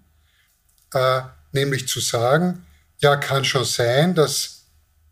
[0.93, 1.21] äh,
[1.53, 2.63] nämlich zu sagen,
[2.99, 4.65] ja, kann schon sein, dass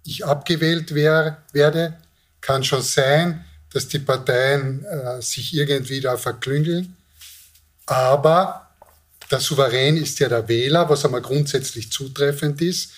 [0.03, 1.97] ich abgewählt wär, werde,
[2.39, 6.95] kann schon sein, dass die Parteien äh, sich irgendwie da verklüngeln,
[7.87, 8.69] aber
[9.31, 12.91] der Souverän ist ja der Wähler, was einmal grundsätzlich zutreffend ist,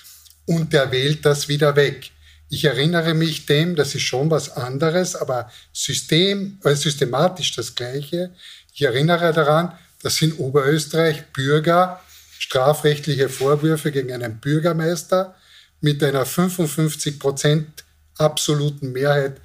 [0.45, 2.11] und der wählt das wieder weg.
[2.49, 8.33] Ich erinnere mich dem, das ist schon was anderes, aber System, äh, systematisch das Gleiche.
[8.73, 11.99] Ich erinnere daran, dass in Oberösterreich Bürger
[12.39, 15.35] strafrechtliche Vorwürfe gegen einen Bürgermeister
[15.81, 17.83] mit einer 55 Prozent
[18.17, 19.41] absoluten Mehrheit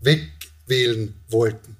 [0.00, 1.76] wegwählen wollten.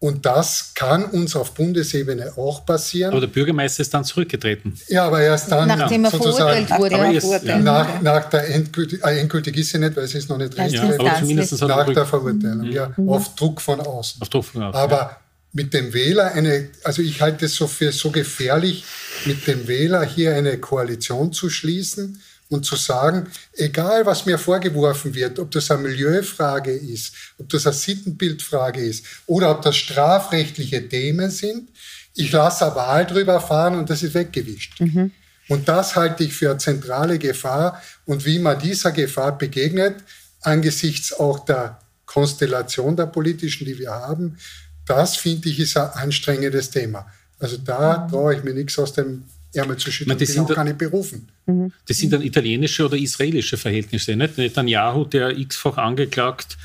[0.00, 3.10] Und das kann uns auf Bundesebene auch passieren.
[3.10, 4.78] Aber der Bürgermeister ist dann zurückgetreten.
[4.86, 6.94] Ja, aber erst dann Nachdem er verurteilt wurde.
[6.94, 7.58] Aber erst, ja.
[7.58, 10.74] nach, nach, der endgültig, äh, endgültig ist sie nicht, weil sie ist noch nicht richtig.
[10.74, 12.72] Ja, aber zumindest nach der Verurteilung, mhm.
[12.72, 13.08] ja, mhm.
[13.08, 14.22] auf Druck von außen.
[14.22, 14.80] Auf Druck von außen.
[14.80, 15.16] Aber ja.
[15.52, 18.84] mit dem Wähler eine, also ich halte es so für so gefährlich,
[19.24, 25.14] mit dem Wähler hier eine Koalition zu schließen, und zu sagen, egal was mir vorgeworfen
[25.14, 30.88] wird, ob das eine Milieufrage ist, ob das eine Sittenbildfrage ist oder ob das strafrechtliche
[30.88, 31.68] Themen sind,
[32.14, 34.80] ich lasse eine Wahl drüber fahren und das ist weggewischt.
[34.80, 35.12] Mhm.
[35.48, 37.80] Und das halte ich für eine zentrale Gefahr.
[38.04, 39.96] Und wie man dieser Gefahr begegnet,
[40.42, 44.36] angesichts auch der Konstellation der politischen, die wir haben,
[44.84, 47.06] das finde ich ist ein anstrengendes Thema.
[47.38, 48.10] Also da mhm.
[48.10, 49.24] traue ich mir nichts aus dem
[49.54, 51.28] Ärmel zu schütteln, die bin auch gar nicht berufen.
[51.46, 51.72] Mhm.
[51.86, 54.36] Das sind dann italienische oder israelische Verhältnisse, nicht?
[54.36, 56.58] Netanyahu, der x-fach angeklagt.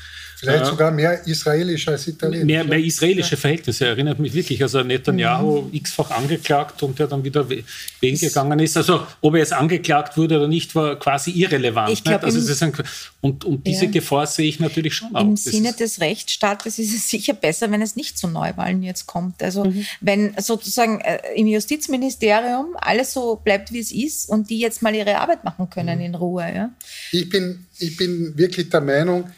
[0.44, 2.46] Vielleicht äh, sogar mehr israelisch als italienisch.
[2.46, 3.36] Mehr, mehr israelische ja.
[3.36, 4.62] Verhältnisse, erinnert mich wirklich.
[4.62, 5.74] Also Netanyahu mhm.
[5.74, 8.76] x-fach angeklagt und der dann wieder wählen gegangen ist.
[8.76, 11.90] Also ob er jetzt angeklagt wurde oder nicht, war quasi irrelevant.
[11.92, 12.72] Ich glaub, also ein,
[13.20, 13.90] und, und diese ja.
[13.90, 15.22] Gefahr sehe ich natürlich schon auch.
[15.22, 19.42] Im Sinne des Rechtsstaates ist es sicher besser, wenn es nicht zu Neuwahlen jetzt kommt.
[19.42, 19.86] Also mhm.
[20.00, 24.94] wenn sozusagen äh, im Justizministerium alles so bleibt, wie es ist und die jetzt mal
[24.94, 26.04] ihre Arbeit machen können mhm.
[26.04, 26.52] in Ruhe.
[26.54, 26.70] Ja?
[27.12, 29.30] Ich, bin, ich bin wirklich der Meinung,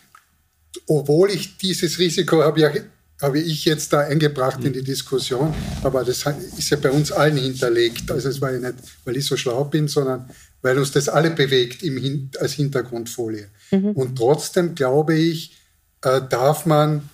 [0.87, 2.71] obwohl ich dieses Risiko habe ja
[3.23, 6.25] habe ich jetzt da eingebracht in die Diskussion, aber das
[6.59, 8.11] ist ja bei uns allen hinterlegt.
[8.11, 8.75] Also es war ja nicht,
[9.05, 10.29] weil ich so schlau bin, sondern
[10.61, 13.49] weil uns das alle bewegt im, als Hintergrundfolie.
[13.71, 13.93] Mhm.
[13.93, 15.57] Und trotzdem glaube ich,
[16.03, 17.09] äh, darf man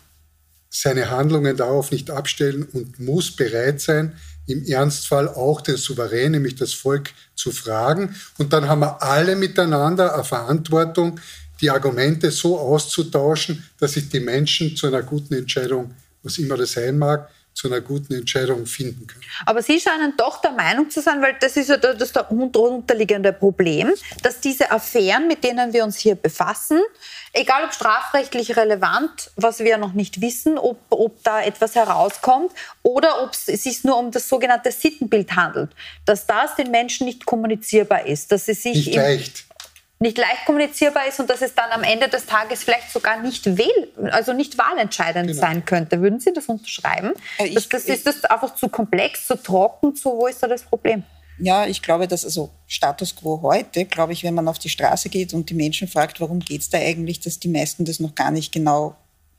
[0.71, 6.57] seine Handlungen darauf nicht abstellen und muss bereit sein, im Ernstfall auch den Souverän, nämlich
[6.57, 8.15] das Volk, zu fragen.
[8.39, 11.21] Und dann haben wir alle miteinander eine Verantwortung,
[11.63, 16.73] die Argumente so auszutauschen, dass sich die Menschen zu einer guten Entscheidung, was immer das
[16.73, 19.23] sein mag, zu einer guten Entscheidung finden können.
[19.45, 23.93] Aber Sie scheinen doch der Meinung zu sein, weil das ist ja das unterliegende Problem,
[24.23, 26.81] dass diese Affären, mit denen wir uns hier befassen,
[27.35, 32.53] egal ob strafrechtlich relevant, was wir noch nicht wissen, ob, ob da etwas herauskommt
[32.83, 35.71] oder ob es sich nur um das sogenannte Sittenbild handelt,
[36.07, 39.45] dass das den Menschen nicht kommunizierbar ist, dass sie sich nicht leicht
[40.03, 43.57] nicht leicht kommunizierbar ist und dass es dann am Ende des Tages vielleicht sogar nicht
[43.57, 45.41] wähl, also nicht wahlentscheidend genau.
[45.41, 46.03] sein könnte.
[46.03, 47.13] Würden Sie das unterschreiben?
[47.39, 50.49] Äh, ich, das, das ist das einfach zu komplex, zu trocken, zu wo ist da
[50.49, 51.05] das Problem?
[51.39, 55.09] Ja, ich glaube, dass also Status quo heute, glaube ich, wenn man auf die Straße
[55.09, 58.15] geht und die Menschen fragt, warum geht es da eigentlich, dass die meisten das noch
[58.15, 58.97] gar nicht genau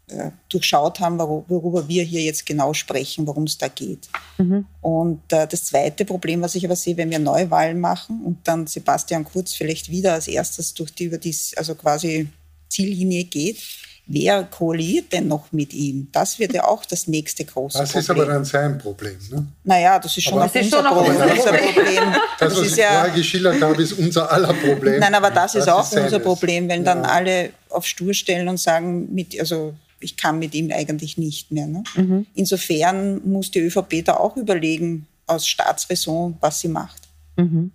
[0.08, 4.10] äh, durchschaut haben, worüber wir hier jetzt genau sprechen, worum es da geht.
[4.38, 4.66] Mhm.
[4.82, 8.68] Und äh, das zweite Problem, was ich aber sehe, wenn wir Neuwahlen machen und dann
[8.68, 12.28] Sebastian Kurz vielleicht wieder als erstes durch die über die also quasi
[12.70, 13.58] Ziellinie geht,
[14.06, 16.10] wer koaliert denn noch mit ihm?
[16.12, 18.00] Das wird ja auch das nächste große das Problem.
[18.00, 19.18] Das ist aber dann sein Problem.
[19.32, 19.48] Ne?
[19.64, 21.16] Naja, das ist schon aber das unser, Problem.
[21.16, 22.04] unser Problem.
[22.40, 25.00] Das, das was ich ja, vorher geschildert habe, ist unser aller Problem.
[25.00, 26.94] Nein, aber das, das ist auch ist unser Problem, wenn ja.
[26.94, 29.74] dann alle auf Stur stellen und sagen, mit, also
[30.04, 31.68] ich kann mit ihm eigentlich nicht mehr.
[31.68, 31.84] Ne?
[31.96, 32.28] Mhm.
[32.34, 37.02] Insofern muss die ÖVP da auch überlegen, aus Staatsräson, was sie macht.
[37.38, 37.72] Mhm.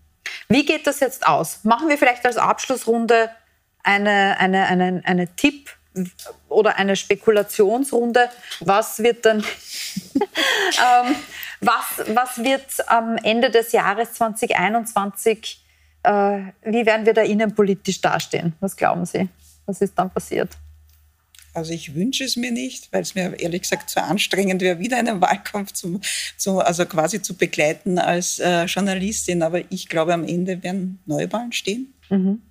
[0.48, 1.60] Wie geht das jetzt aus?
[1.64, 3.30] Machen wir vielleicht als Abschlussrunde
[3.82, 5.70] eine, eine, eine, eine Tipp-
[6.48, 8.28] oder eine Spekulationsrunde.
[8.60, 9.38] Was wird dann,
[10.14, 11.16] ähm,
[11.60, 15.64] was, was wird am Ende des Jahres 2021,
[16.02, 16.10] äh,
[16.62, 18.54] wie werden wir da innenpolitisch dastehen?
[18.60, 19.28] Was glauben Sie?
[19.66, 20.56] Was ist dann passiert?
[21.58, 24.96] Also ich wünsche es mir nicht, weil es mir ehrlich gesagt zu anstrengend wäre, wieder
[24.96, 26.00] einen Wahlkampf zu,
[26.36, 29.42] zu, also quasi zu begleiten als äh, Journalistin.
[29.42, 31.92] Aber ich glaube, am Ende werden Neuwahlen stehen.
[32.08, 32.42] Mhm.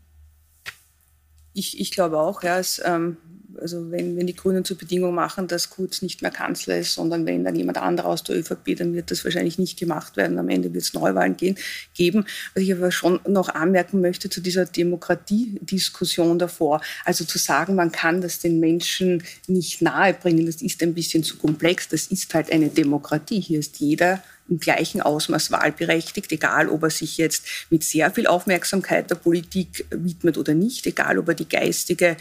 [1.53, 3.17] Ich, ich glaube auch, ja, es, ähm,
[3.59, 7.25] also wenn, wenn die Grünen zur Bedingung machen, dass Kurz nicht mehr Kanzler ist, sondern
[7.25, 10.37] wenn dann jemand anderer aus der ÖVP, dann wird das wahrscheinlich nicht gemacht werden.
[10.39, 11.57] Am Ende wird es Neuwahlen gehen,
[11.93, 12.25] geben.
[12.53, 17.91] Was ich aber schon noch anmerken möchte zu dieser Demokratiediskussion davor, also zu sagen, man
[17.91, 21.87] kann das den Menschen nicht nahebringen, das ist ein bisschen zu komplex.
[21.89, 23.39] Das ist halt eine Demokratie.
[23.39, 28.27] Hier ist jeder im gleichen Ausmaß wahlberechtigt, egal ob er sich jetzt mit sehr viel
[28.27, 32.17] Aufmerksamkeit der Politik widmet oder nicht, egal ob er die geistige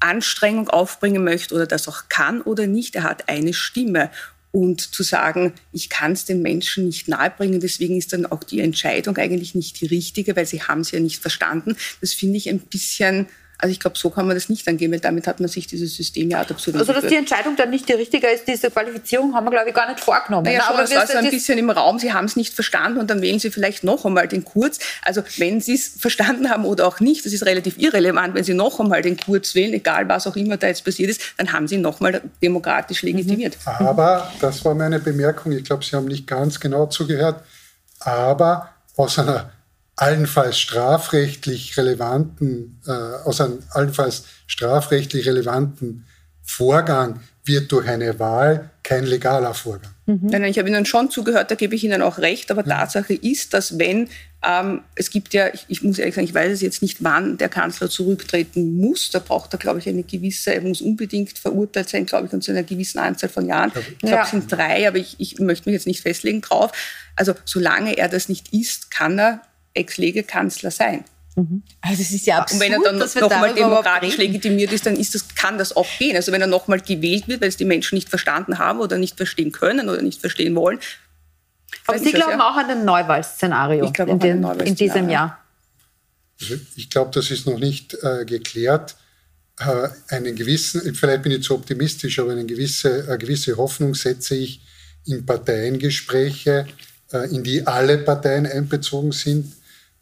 [0.00, 2.96] Anstrengung aufbringen möchte oder das auch kann oder nicht.
[2.96, 4.10] Er hat eine Stimme.
[4.52, 8.60] Und zu sagen, ich kann es den Menschen nicht nahebringen, deswegen ist dann auch die
[8.60, 11.76] Entscheidung eigentlich nicht die richtige, weil sie haben es ja nicht verstanden.
[12.00, 13.26] Das finde ich ein bisschen
[13.58, 15.94] also ich glaube, so kann man das nicht angehen, weil damit hat man sich dieses
[15.94, 19.34] System ja ad absurdum Also dass die Entscheidung dann nicht die richtige ist, diese Qualifizierung
[19.34, 20.44] haben wir, glaube ich, gar nicht vorgenommen.
[20.44, 22.98] Naja, schon, aber es war so ein bisschen im Raum, Sie haben es nicht verstanden
[22.98, 24.78] und dann wählen Sie vielleicht noch einmal den Kurz.
[25.02, 28.54] Also wenn Sie es verstanden haben oder auch nicht, das ist relativ irrelevant, wenn Sie
[28.54, 31.66] noch einmal den Kurz wählen, egal was auch immer da jetzt passiert ist, dann haben
[31.66, 33.56] Sie noch mal demokratisch legitimiert.
[33.64, 33.86] Mhm.
[33.86, 37.42] Aber, das war meine Bemerkung, ich glaube, Sie haben nicht ganz genau zugehört,
[38.00, 39.50] aber aus einer
[39.96, 46.04] allenfalls strafrechtlich relevanten, äh, aus einem allenfalls strafrechtlich relevanten
[46.42, 49.92] Vorgang wird durch eine Wahl kein legaler Vorgang.
[50.06, 50.20] Mhm.
[50.22, 52.76] Nein, nein, ich habe Ihnen schon zugehört, da gebe ich Ihnen auch recht, aber ja.
[52.76, 54.08] Tatsache ist, dass wenn,
[54.46, 57.38] ähm, es gibt ja, ich, ich, muss ehrlich sagen, ich weiß es jetzt nicht, wann
[57.38, 61.88] der Kanzler zurücktreten muss, da braucht er, glaube ich, eine gewisse, er muss unbedingt verurteilt
[61.88, 63.72] sein, glaube ich, und zu einer gewissen Anzahl von Jahren.
[63.74, 64.22] Ich glaube, ja.
[64.22, 66.70] es sind drei, aber ich, ich möchte mich jetzt nicht festlegen drauf.
[67.16, 69.40] Also solange er das nicht ist, kann er
[69.76, 71.04] Ex-Lege-Kanzler sein.
[71.36, 71.62] Mhm.
[71.82, 75.14] Also es ist ja absurd, Und wenn er dann nochmal demokratisch legitimiert ist, dann ist
[75.14, 76.16] das, kann das auch gehen.
[76.16, 79.16] Also wenn er nochmal gewählt wird, weil es die Menschen nicht verstanden haben oder nicht
[79.16, 80.80] verstehen können oder nicht verstehen wollen.
[81.86, 85.38] Aber Sie glauben ja, auch an ein Neuwahlszenario in, den, in diesem Jahr?
[86.40, 88.96] Also ich glaube, das ist noch nicht äh, geklärt.
[89.58, 94.36] Äh, einen gewissen, vielleicht bin ich zu optimistisch, aber eine gewisse, eine gewisse Hoffnung setze
[94.36, 94.60] ich
[95.04, 96.66] in Parteiengespräche,
[97.12, 99.52] äh, in die alle Parteien einbezogen sind,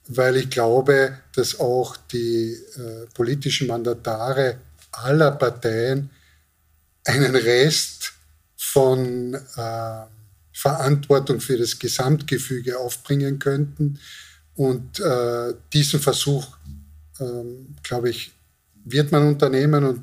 [0.08, 4.56] weil ich glaube, dass auch die äh, politischen Mandatare
[4.92, 6.10] aller Parteien
[7.04, 8.12] einen Rest
[8.56, 10.02] von äh,
[10.52, 13.98] Verantwortung für das Gesamtgefüge aufbringen könnten.
[14.54, 16.56] Und äh, diesen Versuch,
[17.20, 18.32] ähm, glaube ich,
[18.84, 20.00] wird man unternehmen und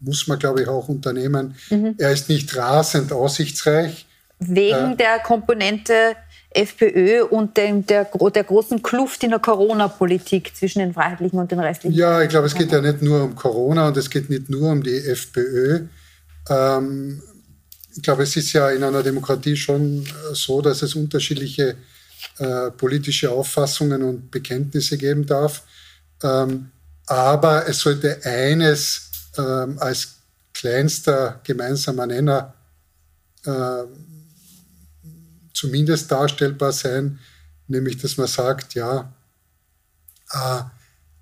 [0.00, 1.54] muss man, glaube ich, auch unternehmen.
[1.68, 1.94] Mhm.
[1.98, 4.06] Er ist nicht rasend aussichtsreich.
[4.38, 6.16] Wegen äh, der Komponente
[6.52, 11.60] FPÖ und dem, der, der großen Kluft in der Corona-Politik zwischen den Freiheitlichen und den
[11.60, 11.96] restlichen?
[11.96, 14.70] Ja, ich glaube, es geht ja nicht nur um Corona und es geht nicht nur
[14.70, 15.86] um die FPÖ.
[16.48, 17.22] Ähm,
[17.94, 21.76] ich glaube, es ist ja in einer Demokratie schon so, dass es unterschiedliche
[22.38, 25.62] äh, politische Auffassungen und Bekenntnisse geben darf.
[26.22, 26.70] Ähm,
[27.06, 30.16] aber es sollte eines ähm, als
[30.52, 32.54] kleinster gemeinsamer Nenner
[33.44, 33.84] äh,
[35.60, 37.18] zumindest darstellbar sein,
[37.68, 39.12] nämlich dass man sagt, ja,
[40.32, 40.62] äh,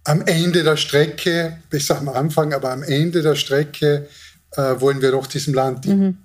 [0.05, 4.09] am Ende der Strecke, besser am Anfang, aber am Ende der Strecke
[4.53, 6.01] äh, wollen wir doch diesem Land dienen.
[6.01, 6.18] Mhm.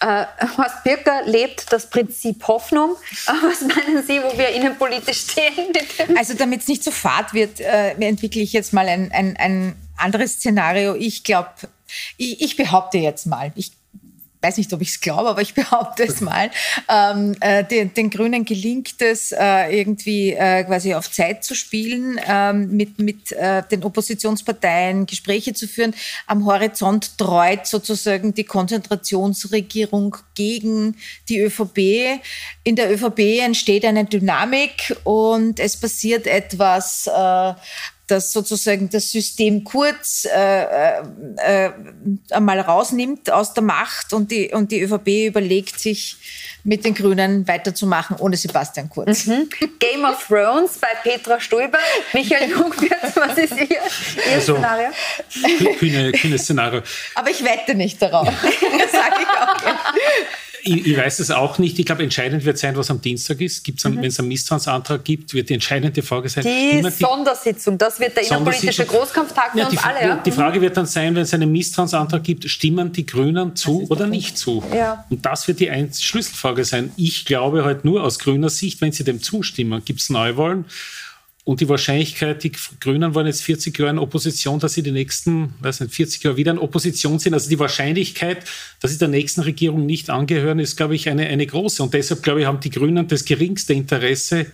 [0.00, 0.26] Äh,
[0.58, 2.96] Horst Birker lebt das Prinzip Hoffnung.
[3.26, 5.72] Was meinen Sie, wo wir innenpolitisch stehen?
[6.18, 9.76] Also damit es nicht so fad wird, äh, entwickle ich jetzt mal ein, ein, ein
[9.96, 10.94] anderes Szenario.
[10.96, 11.50] Ich glaube,
[12.16, 13.72] ich, ich, behaupte jetzt mal, ich
[14.42, 16.50] weiß nicht, ob ich es glaube, aber ich behaupte es mal,
[16.88, 22.20] ähm, äh, den, den, Grünen gelingt es, äh, irgendwie äh, quasi auf Zeit zu spielen,
[22.26, 25.94] ähm, mit, mit äh, den Oppositionsparteien Gespräche zu führen.
[26.26, 30.96] Am Horizont treut sozusagen die Konzentrationsregierung gegen
[31.28, 32.20] die ÖVP.
[32.64, 37.08] In der ÖVP entsteht eine Dynamik und es passiert etwas,
[38.12, 41.02] äh, das sozusagen das System kurz äh, äh,
[41.36, 41.70] äh,
[42.30, 46.16] einmal rausnimmt aus der Macht und die, und die ÖVP überlegt sich,
[46.64, 49.26] mit den Grünen weiterzumachen ohne Sebastian Kurz.
[49.26, 49.48] Mhm.
[49.80, 51.78] Game of Thrones bei Petra Stulber.
[52.12, 54.90] Michael Jungwirth, was ist Ihr, Ihr also, Szenario?
[55.78, 56.82] Kühne, kühnes Szenario.
[57.14, 58.28] Aber ich wette nicht darauf.
[58.92, 60.51] sage ich auch.
[60.64, 61.78] Ich, ich, weiß es auch nicht.
[61.78, 63.64] Ich glaube, entscheidend wird sein, was am Dienstag ist.
[63.64, 63.96] Gibt's mhm.
[63.96, 66.44] Wenn es einen Misstrauensantrag gibt, wird die entscheidende Frage sein.
[66.44, 70.00] Die, die Sondersitzung, das wird der innenpolitische Großkampftag für ja, uns alle.
[70.00, 70.16] Ja?
[70.24, 74.06] Die Frage wird dann sein, wenn es einen Misstrauensantrag gibt, stimmen die Grünen zu oder
[74.06, 74.62] nicht zu?
[74.74, 75.04] Ja.
[75.10, 76.92] Und das wird die Schlüsselfrage sein.
[76.96, 80.64] Ich glaube halt nur aus grüner Sicht, wenn sie dem zustimmen, gibt es Neuwahlen.
[81.44, 85.54] Und die Wahrscheinlichkeit, die Grünen waren jetzt 40 Jahre in Opposition, dass sie die nächsten,
[85.60, 87.34] weiß nicht, 40 Jahre wieder in Opposition sind.
[87.34, 88.44] Also die Wahrscheinlichkeit,
[88.80, 91.82] dass sie der nächsten Regierung nicht angehören, ist, glaube ich, eine, eine große.
[91.82, 94.46] Und deshalb, glaube ich, haben die Grünen das geringste Interesse,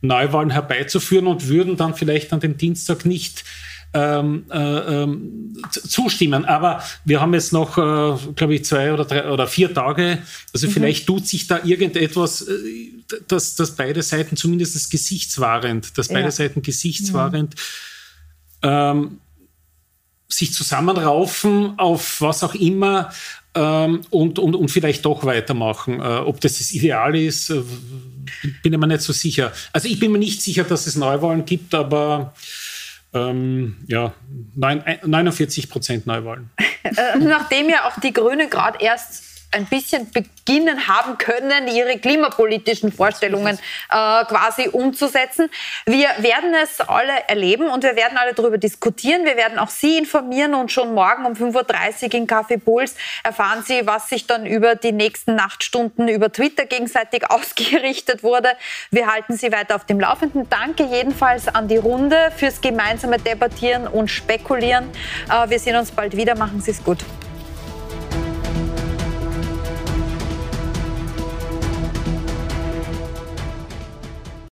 [0.00, 3.44] Neuwahlen herbeizuführen und würden dann vielleicht an dem Dienstag nicht
[3.92, 6.44] ähm, äh, ähm, zustimmen.
[6.44, 10.18] Aber wir haben jetzt noch, äh, glaube ich, zwei oder drei oder vier Tage.
[10.52, 10.72] Also mhm.
[10.72, 12.54] vielleicht tut sich da irgendetwas, äh,
[13.26, 16.30] dass, dass beide Seiten zumindest gesichtswahrend, dass beide ja.
[16.30, 17.54] Seiten gesichtswahrend
[18.62, 18.92] ja.
[18.92, 19.18] ähm,
[20.28, 23.10] sich zusammenraufen auf was auch immer
[23.54, 26.00] ähm, und, und, und vielleicht doch weitermachen.
[26.00, 27.62] Äh, ob das das Ideal ist, äh,
[28.62, 29.52] bin ich mir nicht so sicher.
[29.72, 32.32] Also ich bin mir nicht sicher, dass es Neuwahlen gibt, aber
[33.12, 34.14] ähm, ja,
[34.54, 36.50] 49 Prozent Neuwahlen.
[36.82, 42.92] Äh, nachdem ja auch die Grünen gerade erst ein bisschen beginnen haben können, ihre klimapolitischen
[42.92, 45.50] Vorstellungen äh, quasi umzusetzen.
[45.86, 49.24] Wir werden es alle erleben und wir werden alle darüber diskutieren.
[49.24, 52.94] Wir werden auch Sie informieren und schon morgen um 5.30 Uhr in Café Puls
[53.24, 58.50] erfahren Sie, was sich dann über die nächsten Nachtstunden über Twitter gegenseitig ausgerichtet wurde.
[58.90, 60.48] Wir halten Sie weiter auf dem Laufenden.
[60.48, 64.88] Danke jedenfalls an die Runde fürs gemeinsame Debattieren und Spekulieren.
[65.28, 66.36] Äh, wir sehen uns bald wieder.
[66.36, 66.98] Machen Sie es gut.